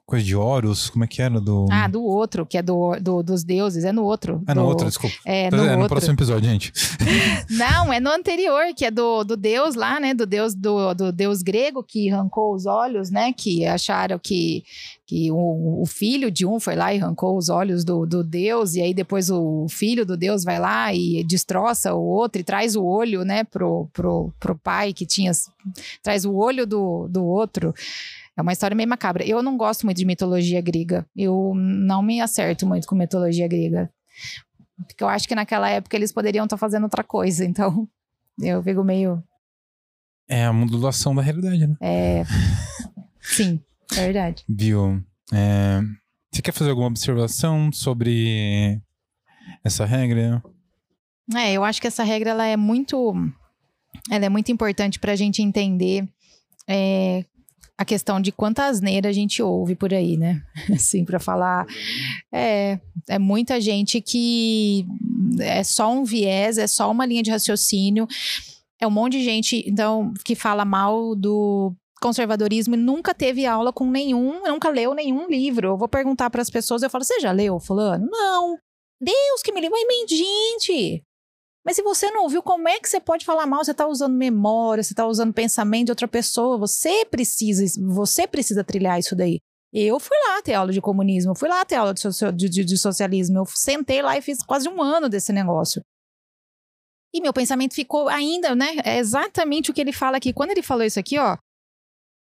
[0.10, 1.40] coisa de Horus, como é que era?
[1.40, 1.68] Do...
[1.72, 4.42] Ah, do outro, que é do, do dos deuses, é no outro.
[4.48, 5.16] É no outro, desculpa.
[5.24, 6.74] É, no, é no próximo episódio, gente.
[7.52, 10.16] Não, é no anterior, que é do, do deus lá, né?
[10.16, 13.32] Do deus do, do deus grego que arrancou os olhos, né?
[13.32, 14.64] Que acharam que,
[15.06, 18.74] que o, o filho de um foi lá e arrancou os olhos do, do deus,
[18.74, 22.76] e aí depois o filho do deus vai lá e destroça o outro e traz
[22.76, 25.32] o olho, né, pro, pro, pro pai que tinha.
[26.02, 27.76] Traz o olho do, do outro.
[28.40, 29.26] É uma história meio macabra.
[29.26, 31.06] Eu não gosto muito de mitologia grega.
[31.14, 33.92] Eu não me acerto muito com mitologia grega.
[34.78, 37.44] Porque eu acho que naquela época eles poderiam estar fazendo outra coisa.
[37.44, 37.86] Então,
[38.40, 39.22] eu fico meio.
[40.26, 41.76] É a modulação da realidade, né?
[41.82, 42.24] É.
[43.20, 43.62] Sim,
[43.92, 44.46] é verdade.
[44.48, 45.04] Viu?
[45.34, 45.82] É...
[46.32, 48.80] Você quer fazer alguma observação sobre
[49.66, 50.42] essa regra?
[51.36, 53.14] É, eu acho que essa regra ela é muito,
[54.10, 56.08] ela é muito importante para a gente entender
[56.66, 57.26] é,
[57.80, 60.44] a questão de quanta asneira a gente ouve por aí, né?
[60.76, 61.66] Assim, para falar.
[62.30, 62.78] É,
[63.08, 64.86] é muita gente que
[65.40, 68.06] é só um viés, é só uma linha de raciocínio.
[68.82, 73.72] É um monte de gente, então, que fala mal do conservadorismo e nunca teve aula
[73.72, 75.70] com nenhum, nunca leu nenhum livro.
[75.70, 78.58] Eu vou perguntar para as pessoas, eu falo: "Você já leu fulano?" Não.
[79.02, 81.02] Deus que me livre, mas gente,
[81.66, 83.64] mas se você não ouviu, como é que você pode falar mal?
[83.64, 86.58] Você está usando memória, você está usando pensamento de outra pessoa.
[86.58, 89.40] Você precisa, você precisa trilhar isso daí.
[89.72, 92.64] Eu fui lá ter aula de comunismo, fui lá ter aula de, socio, de, de,
[92.66, 93.38] de socialismo.
[93.40, 95.82] Eu sentei lá e fiz quase um ano desse negócio.
[97.14, 98.78] E meu pensamento ficou ainda, né?
[98.84, 100.34] É exatamente o que ele fala aqui.
[100.34, 101.38] Quando ele falou isso aqui, ó,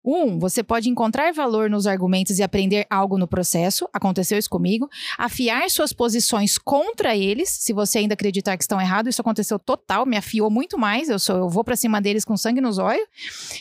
[0.05, 3.89] um, você pode encontrar valor nos argumentos e aprender algo no processo.
[3.91, 4.87] Aconteceu isso comigo.
[5.17, 9.15] Afiar suas posições contra eles, se você ainda acreditar que estão errados.
[9.15, 11.09] Isso aconteceu total, me afiou muito mais.
[11.09, 13.03] Eu sou, eu vou para cima deles com sangue nos olhos.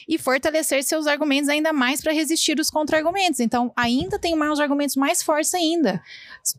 [0.07, 3.40] E fortalecer seus argumentos ainda mais para resistir os contra-argumentos.
[3.40, 6.03] Então, ainda tem mais argumentos mais fortes ainda.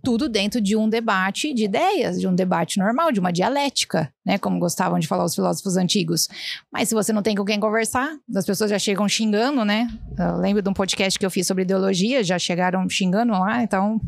[0.03, 4.39] Tudo dentro de um debate de ideias, de um debate normal, de uma dialética, né?
[4.39, 6.27] Como gostavam de falar os filósofos antigos.
[6.71, 9.74] Mas se você não tem com quem conversar, as pessoas já chegam xingando, né?
[9.75, 9.99] Né?
[10.17, 13.99] Eu lembro de um podcast que eu fiz sobre ideologia, já chegaram xingando lá, então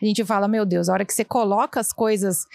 [0.00, 2.46] a gente fala, meu Deus, a hora que você coloca as coisas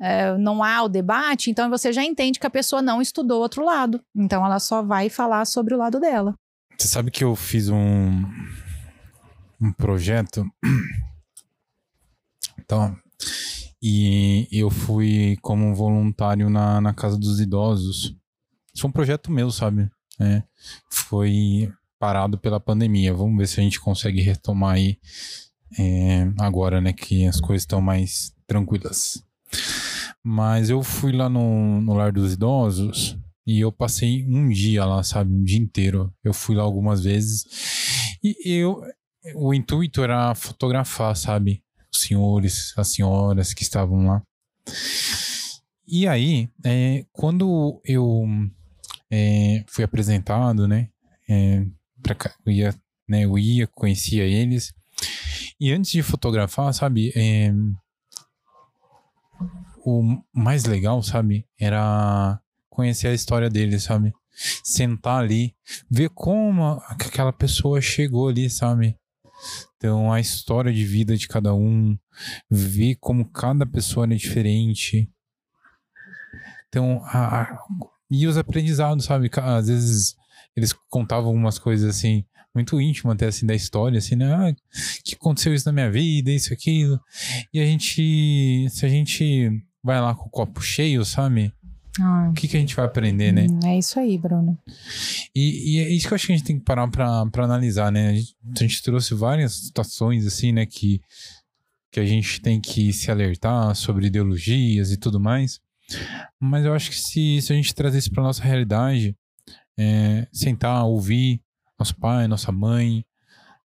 [0.00, 3.64] é, não há o debate, então você já entende que a pessoa não estudou outro
[3.64, 4.02] lado.
[4.14, 6.34] Então ela só vai falar sobre o lado dela.
[6.76, 8.22] Você sabe que eu fiz um,
[9.60, 10.44] um projeto.
[12.64, 12.96] Então,
[13.82, 18.16] e eu fui como voluntário na, na Casa dos Idosos.
[18.78, 19.90] Foi um projeto meu, sabe?
[20.18, 20.42] É,
[20.88, 21.70] foi
[22.02, 23.14] parado pela pandemia.
[23.14, 24.98] Vamos ver se a gente consegue retomar aí
[25.78, 29.22] é, agora, né, que as coisas estão mais tranquilas.
[30.20, 35.04] Mas eu fui lá no, no Lar dos Idosos E eu passei um dia lá,
[35.04, 35.32] sabe?
[35.32, 36.12] Um dia inteiro.
[36.24, 37.46] Eu fui lá algumas vezes.
[38.20, 38.82] E eu.
[39.36, 41.62] O intuito era fotografar, sabe?
[41.92, 44.22] Os senhores, as senhoras que estavam lá.
[45.86, 48.26] E aí, é, quando eu
[49.08, 50.88] é, fui apresentado, né?
[51.28, 51.64] É,
[52.02, 52.74] pra, eu, ia,
[53.08, 54.72] né eu ia, conhecia eles.
[55.60, 57.12] E antes de fotografar, sabe?
[57.14, 57.52] É,
[59.84, 61.46] o mais legal, sabe?
[61.58, 64.12] Era conhecer a história deles, sabe?
[64.64, 65.54] Sentar ali,
[65.90, 68.96] ver como aquela pessoa chegou ali, sabe?
[69.76, 71.98] Então, a história de vida de cada um,
[72.48, 75.10] ver como cada pessoa é diferente.
[76.68, 77.58] Então, a, a,
[78.10, 79.30] e os aprendizados, sabe?
[79.36, 80.16] Às vezes
[80.56, 82.24] eles contavam algumas coisas assim,
[82.54, 84.32] muito íntimas até assim da história, assim, né?
[84.32, 84.54] Ah,
[85.04, 87.00] que aconteceu isso na minha vida, isso, aquilo.
[87.52, 89.50] E a gente, se a gente
[89.82, 91.52] vai lá com o copo cheio, sabe?
[92.00, 93.46] Ah, o que, que a gente vai aprender, né?
[93.50, 94.58] Hum, é isso aí, Bruno.
[95.34, 97.44] E, e, é isso que eu acho que a gente tem que parar pra, pra
[97.44, 98.08] analisar, né?
[98.08, 100.64] A gente, a gente trouxe várias situações, assim, né?
[100.64, 101.00] Que,
[101.90, 105.60] que a gente tem que se alertar sobre ideologias e tudo mais.
[106.40, 109.14] Mas eu acho que se, se a gente trazer isso pra nossa realidade,
[109.82, 111.42] é, sentar, ouvir
[111.78, 113.04] nosso pai, nossa mãe,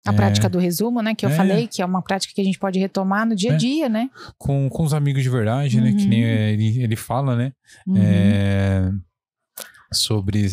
[0.07, 0.17] a é.
[0.17, 1.15] prática do resumo, né?
[1.15, 1.35] Que eu é.
[1.35, 3.59] falei, que é uma prática que a gente pode retomar no dia a é.
[3.59, 4.09] dia, né?
[4.39, 5.85] Com, com os amigos de verdade, uhum.
[5.85, 5.93] né?
[5.93, 6.31] Que nem uhum.
[6.31, 7.53] ele, ele fala, né?
[7.87, 7.97] Uhum.
[7.99, 8.93] É,
[9.93, 10.49] sobre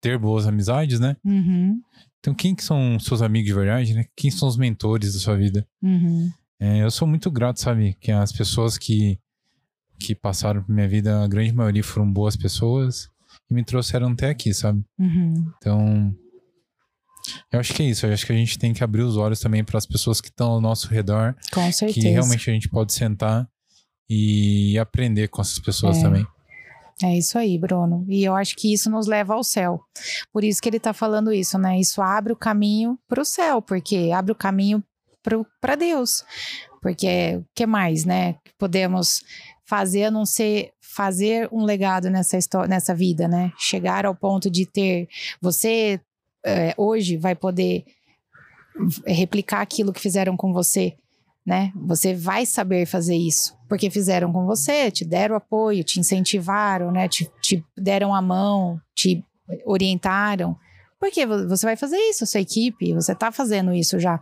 [0.00, 1.16] ter boas amizades, né?
[1.24, 1.80] Uhum.
[2.18, 4.04] Então, quem que são seus amigos de verdade, né?
[4.16, 5.66] Quem são os mentores da sua vida?
[5.80, 6.30] Uhum.
[6.60, 7.96] É, eu sou muito grato, sabe?
[8.00, 9.18] Que as pessoas que,
[9.98, 13.08] que passaram por minha vida, a grande maioria foram boas pessoas
[13.50, 14.84] e me trouxeram até aqui, sabe?
[14.98, 15.52] Uhum.
[15.56, 16.14] Então,
[17.52, 18.06] eu acho que é isso.
[18.06, 20.28] Eu acho que a gente tem que abrir os olhos também para as pessoas que
[20.28, 21.34] estão ao nosso redor.
[21.52, 22.00] Com certeza.
[22.00, 23.48] Que realmente a gente pode sentar
[24.08, 26.02] e aprender com essas pessoas é.
[26.02, 26.26] também.
[27.02, 28.04] É isso aí, Bruno.
[28.08, 29.80] E eu acho que isso nos leva ao céu.
[30.32, 31.78] Por isso que ele está falando isso, né?
[31.78, 34.82] Isso abre o caminho para o céu, porque abre o caminho
[35.60, 36.24] para Deus.
[36.82, 38.36] Porque o que mais, né?
[38.58, 39.22] Podemos
[39.68, 43.52] fazer a não ser fazer um legado nessa história, nessa vida, né?
[43.58, 45.06] Chegar ao ponto de ter
[45.42, 46.00] você
[46.44, 47.84] é, hoje vai poder
[49.06, 50.96] replicar aquilo que fizeram com você,
[51.44, 51.70] né?
[51.76, 57.06] Você vai saber fazer isso, porque fizeram com você, te deram apoio, te incentivaram, né?
[57.06, 59.22] Te, te deram a mão, te
[59.66, 60.56] orientaram.
[60.98, 64.18] Porque você vai fazer isso, sua equipe, você está fazendo isso já.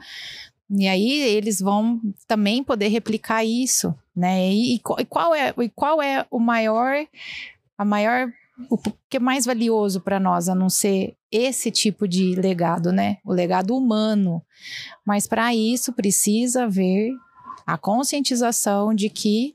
[0.71, 4.53] E aí eles vão também poder replicar isso, né?
[4.53, 7.07] E, e qual é, e qual é o maior,
[7.79, 8.33] a maior
[8.71, 13.19] o que é mais valioso para nós a não ser esse tipo de legado, né?
[13.25, 14.43] O legado humano.
[15.05, 17.13] Mas para isso precisa haver
[17.67, 19.55] a conscientização de que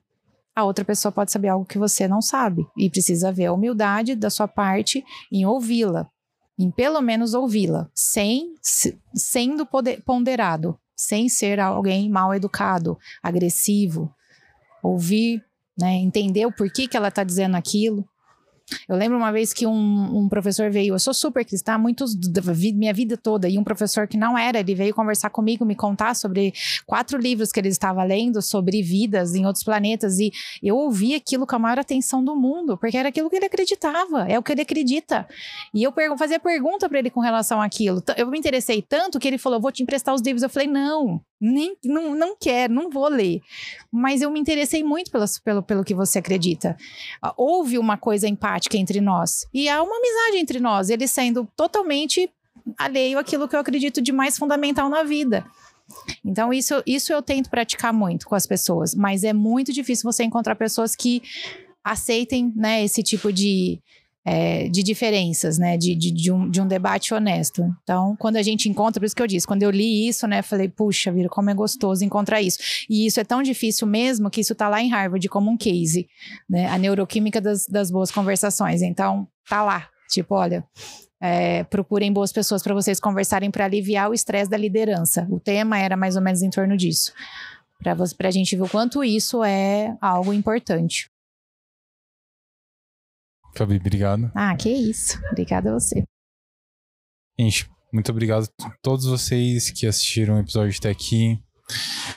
[0.55, 4.15] a outra pessoa pode saber algo que você não sabe e precisa haver a humildade
[4.15, 6.07] da sua parte em ouvi-la,
[6.59, 8.53] em pelo menos ouvi-la, sem
[9.13, 9.67] sendo
[10.05, 14.13] ponderado, sem ser alguém mal educado, agressivo,
[14.83, 15.43] ouvir,
[15.77, 18.07] né, entender o porquê que ela está dizendo aquilo
[18.87, 22.15] eu lembro uma vez que um, um professor veio, eu sou super cristã, muitos
[22.73, 26.15] minha vida toda, e um professor que não era, ele veio conversar comigo, me contar
[26.15, 26.53] sobre
[26.85, 31.45] quatro livros que ele estava lendo sobre vidas em outros planetas, e eu ouvi aquilo
[31.45, 34.51] com a maior atenção do mundo, porque era aquilo que ele acreditava, é o que
[34.51, 35.27] ele acredita.
[35.73, 38.03] E eu fazia pergunta para ele com relação àquilo.
[38.17, 40.43] Eu me interessei tanto que ele falou: vou te emprestar os livros.
[40.43, 43.41] Eu falei: não, nem, não, não quero, não vou ler.
[43.91, 46.77] Mas eu me interessei muito pelo, pelo, pelo que você acredita.
[47.21, 49.47] Ah, houve uma coisa empática entre nós.
[49.51, 52.29] E há uma amizade entre nós, ele sendo totalmente
[52.77, 55.43] alheio àquilo que eu acredito de mais fundamental na vida.
[56.23, 60.23] Então, isso, isso eu tento praticar muito com as pessoas, mas é muito difícil você
[60.23, 61.21] encontrar pessoas que
[61.83, 63.81] aceitem né, esse tipo de,
[64.25, 65.77] é, de diferenças, né?
[65.77, 67.63] De, de, de, um, de um debate honesto.
[67.83, 70.41] Então, quando a gente encontra, por isso que eu disse, quando eu li isso, né?
[70.41, 72.59] Falei, puxa, vira, como é gostoso encontrar isso.
[72.89, 76.07] E isso é tão difícil mesmo que isso tá lá em Harvard como um case,
[76.49, 76.67] né?
[76.67, 78.81] A neuroquímica das, das boas conversações.
[78.81, 79.87] Então, tá lá.
[80.09, 80.63] Tipo, olha,
[81.21, 85.27] é, procurem boas pessoas para vocês conversarem para aliviar o estresse da liderança.
[85.29, 87.13] O tema era mais ou menos em torno disso.
[87.81, 91.10] Para a gente ver o quanto isso é algo importante.
[93.55, 94.31] Fabi, obrigado.
[94.33, 95.19] Ah, que isso.
[95.31, 96.03] Obrigada a você.
[97.39, 101.39] Gente, muito obrigado a todos vocês que assistiram o episódio até aqui.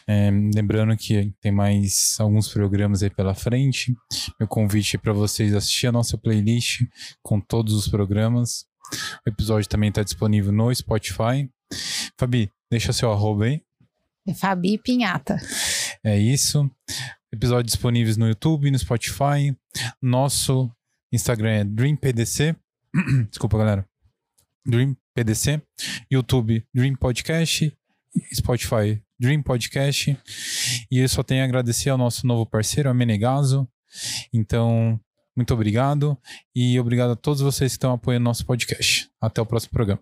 [0.06, 3.94] É, lembrando que tem mais alguns programas aí pela frente.
[4.38, 6.82] Meu convite é para vocês assistir a nossa playlist
[7.22, 8.66] com todos os programas.
[9.26, 11.48] O episódio também está disponível no Spotify.
[12.18, 13.62] Fabi, deixa seu arroba aí.
[14.26, 15.38] É Fabi Pinhata.
[16.02, 16.70] É isso.
[17.32, 19.56] Episódios disponíveis no YouTube, no Spotify.
[20.00, 20.70] Nosso
[21.14, 22.56] Instagram é DreamPDC.
[23.30, 23.86] Desculpa, galera.
[24.66, 25.62] Dream PDC,
[26.10, 27.72] YouTube Dream Podcast,
[28.34, 30.18] Spotify Dream Podcast.
[30.90, 33.68] E eu só tenho a agradecer ao nosso novo parceiro, a Menegaso.
[34.32, 34.98] Então,
[35.36, 36.18] muito obrigado
[36.54, 39.08] e obrigado a todos vocês que estão apoiando nosso podcast.
[39.20, 40.00] Até o próximo programa.